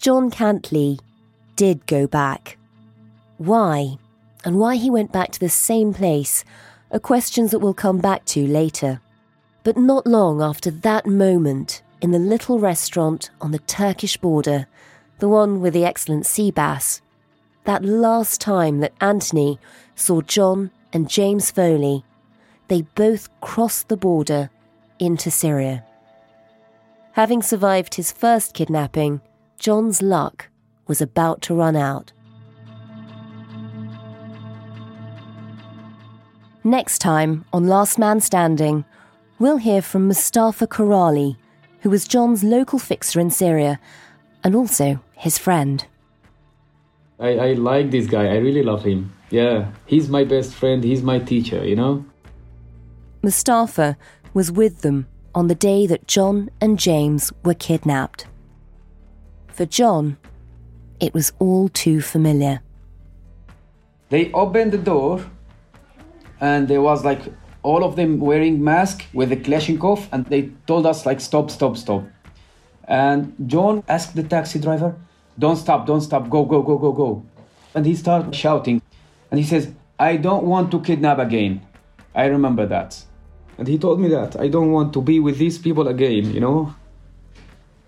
John 0.05 0.31
Cantlie 0.31 1.01
did 1.57 1.87
go 1.87 2.07
back. 2.07 2.59
Why? 3.39 3.97
And 4.45 4.59
why 4.59 4.77
he 4.77 4.91
went 4.91 5.13
back 5.13 5.33
to 5.33 5.41
the 5.41 5.49
same 5.49 5.95
place 5.95 6.45
are 6.91 6.99
questions 6.99 7.51
that 7.51 7.61
we'll 7.61 7.73
come 7.73 8.01
back 8.01 8.27
to 8.27 8.47
later. 8.47 9.01
But 9.63 9.79
not 9.79 10.07
long 10.07 10.43
after 10.43 10.71
that 10.71 11.07
moment 11.07 11.81
in 12.03 12.11
the 12.11 12.19
little 12.19 12.59
restaurant 12.59 13.31
on 13.41 13.53
the 13.53 13.61
Turkish 13.61 14.19
border, 14.19 14.67
the 15.21 15.29
one 15.31 15.63
with 15.63 15.73
the 15.73 15.87
excellent 15.87 16.27
sea 16.27 16.51
bass, 16.51 17.01
that 17.65 17.83
last 17.83 18.43
time 18.43 18.81
that 18.81 18.93
Anthony 19.01 19.59
saw 19.95 20.21
John 20.21 20.71
and 20.93 21.09
James 21.09 21.51
Foley, 21.51 22.05
they 22.69 22.83
both 22.95 23.31
crossed 23.41 23.89
the 23.89 23.97
border 23.97 24.51
into 24.99 25.31
Syria. 25.31 25.83
Having 27.13 27.41
survived 27.41 27.95
his 27.95 28.13
first 28.13 28.53
kidnapping, 28.53 29.23
John's 29.59 30.03
luck 30.03 30.49
was 30.87 31.01
about 31.01 31.43
to 31.43 31.55
run 31.55 31.77
out. 31.77 32.13
Next 36.63 36.99
time 36.99 37.45
on 37.53 37.67
Last 37.67 37.99
Man 37.99 38.21
Standing, 38.21 38.85
we'll 39.39 39.59
hear 39.59 39.83
from 39.83 40.09
Mustafa 40.09 40.67
Karali, 40.67 41.37
who 41.81 41.91
was 41.91 42.09
John's 42.09 42.43
local 42.43 42.79
fixer 42.79 43.21
in 43.21 43.31
Syria 43.31 43.79
and 44.43 44.55
also 44.55 45.01
his 45.13 45.37
friend. 45.37 45.87
I, 47.19 47.29
I 47.37 47.53
like 47.53 47.91
this 47.91 48.07
guy. 48.07 48.27
I 48.27 48.37
really 48.37 48.63
love 48.63 48.85
him. 48.85 49.13
Yeah, 49.31 49.73
he's 49.87 50.09
my 50.09 50.25
best 50.25 50.55
friend. 50.55 50.83
He's 50.83 51.03
my 51.03 51.19
teacher, 51.19 51.65
you 51.65 51.77
know? 51.77 52.05
Mustafa 53.23 53.97
was 54.33 54.51
with 54.51 54.83
them 54.83 55.07
on 55.35 55.49
the 55.49 55.55
day 55.55 55.87
that 55.87 56.07
John 56.07 56.51
and 56.61 56.79
James 56.79 57.33
were 57.45 57.55
kidnapped. 57.55 58.27
For 59.55 59.67
John, 59.67 60.17
it 60.99 61.15
was 61.15 61.33
all 61.39 61.69
too 61.69 62.01
familiar. 62.01 62.61
They 64.09 64.33
opened 64.33 64.73
the 64.73 64.79
door 64.79 65.25
and 66.41 66.67
there 66.67 66.83
was 66.83 67.05
like 67.05 67.21
all 67.63 67.85
of 67.85 67.95
them 67.95 68.19
wearing 68.19 68.65
masks 68.65 69.07
with 69.15 69.31
a 69.31 69.37
Kalashnikov 69.37 70.09
and 70.11 70.27
they 70.27 70.51
told 70.67 70.87
us 70.87 71.07
like 71.07 71.21
stop, 71.21 71.53
stop, 71.53 71.77
stop. 71.77 72.03
And 72.89 73.33
John 73.47 73.85
asked 73.87 74.17
the 74.17 74.25
taxi 74.25 74.59
driver, 74.59 74.97
don't 75.39 75.57
stop, 75.57 75.87
don't 75.87 76.01
stop, 76.01 76.29
go, 76.29 76.45
go, 76.45 76.61
go, 76.61 76.77
go, 76.77 76.91
go. 76.91 77.25
And 77.77 77.87
he 77.87 77.95
started 77.95 78.35
shouting 78.35 78.83
and 79.31 79.39
he 79.39 79.47
says, 79.47 79.73
I 80.01 80.17
don't 80.17 80.47
want 80.47 80.73
to 80.73 80.81
kidnap 80.81 81.21
again. 81.21 81.65
I 82.13 82.25
remember 82.25 82.67
that. 82.67 83.01
And 83.57 83.69
he 83.69 83.79
told 83.79 84.01
me 84.01 84.09
that 84.09 84.35
I 84.35 84.49
don't 84.49 84.73
want 84.73 84.93
to 84.95 85.01
be 85.01 85.21
with 85.21 85.39
these 85.39 85.59
people 85.59 85.87
again, 85.87 86.35
you 86.35 86.41
know? 86.41 86.75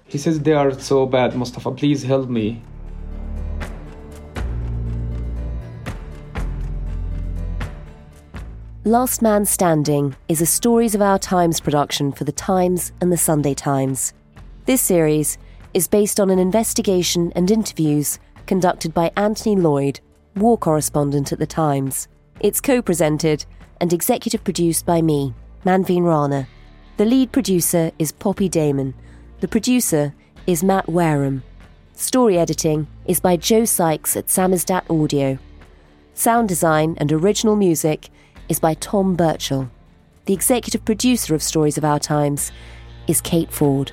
He 0.08 0.18
says 0.18 0.40
they 0.40 0.52
are 0.52 0.78
so 0.78 1.04
bad, 1.06 1.34
Mustafa, 1.34 1.72
please 1.72 2.04
help 2.04 2.28
me. 2.28 2.62
Last 8.84 9.20
Man 9.20 9.44
Standing 9.44 10.14
is 10.28 10.40
a 10.40 10.46
Stories 10.46 10.94
of 10.94 11.02
Our 11.02 11.18
Times 11.18 11.58
production 11.60 12.12
for 12.12 12.22
The 12.22 12.30
Times 12.30 12.92
and 13.00 13.10
The 13.10 13.16
Sunday 13.16 13.52
Times. 13.52 14.12
This 14.66 14.80
series 14.80 15.38
is 15.74 15.88
based 15.88 16.20
on 16.20 16.30
an 16.30 16.38
investigation 16.38 17.32
and 17.34 17.50
interviews 17.50 18.20
conducted 18.46 18.94
by 18.94 19.10
Anthony 19.16 19.56
Loyd, 19.56 19.98
war 20.36 20.56
correspondent 20.56 21.32
at 21.32 21.40
The 21.40 21.48
Times. 21.48 22.06
It's 22.38 22.60
co 22.60 22.80
presented 22.80 23.44
and 23.80 23.92
executive 23.92 24.44
produced 24.44 24.86
by 24.86 25.02
me, 25.02 25.34
Manveen 25.64 26.04
Rana. 26.04 26.46
The 26.96 27.06
lead 27.06 27.32
producer 27.32 27.90
is 27.98 28.12
Poppy 28.12 28.48
Damon. 28.48 28.94
The 29.40 29.48
producer 29.48 30.14
is 30.46 30.64
Matt 30.64 30.88
Wareham. 30.88 31.42
Story 31.92 32.38
editing 32.38 32.86
is 33.04 33.20
by 33.20 33.36
Joe 33.36 33.66
Sykes 33.66 34.16
at 34.16 34.28
Samizdat 34.28 34.88
Audio. 34.88 35.38
Sound 36.14 36.48
design 36.48 36.96
and 36.98 37.12
original 37.12 37.54
music 37.54 38.08
is 38.48 38.58
by 38.58 38.72
Tom 38.72 39.14
Birchall. 39.14 39.70
The 40.24 40.32
executive 40.32 40.86
producer 40.86 41.34
of 41.34 41.42
Stories 41.42 41.76
of 41.76 41.84
Our 41.84 41.98
Times 41.98 42.50
is 43.08 43.20
Kate 43.20 43.52
Ford. 43.52 43.92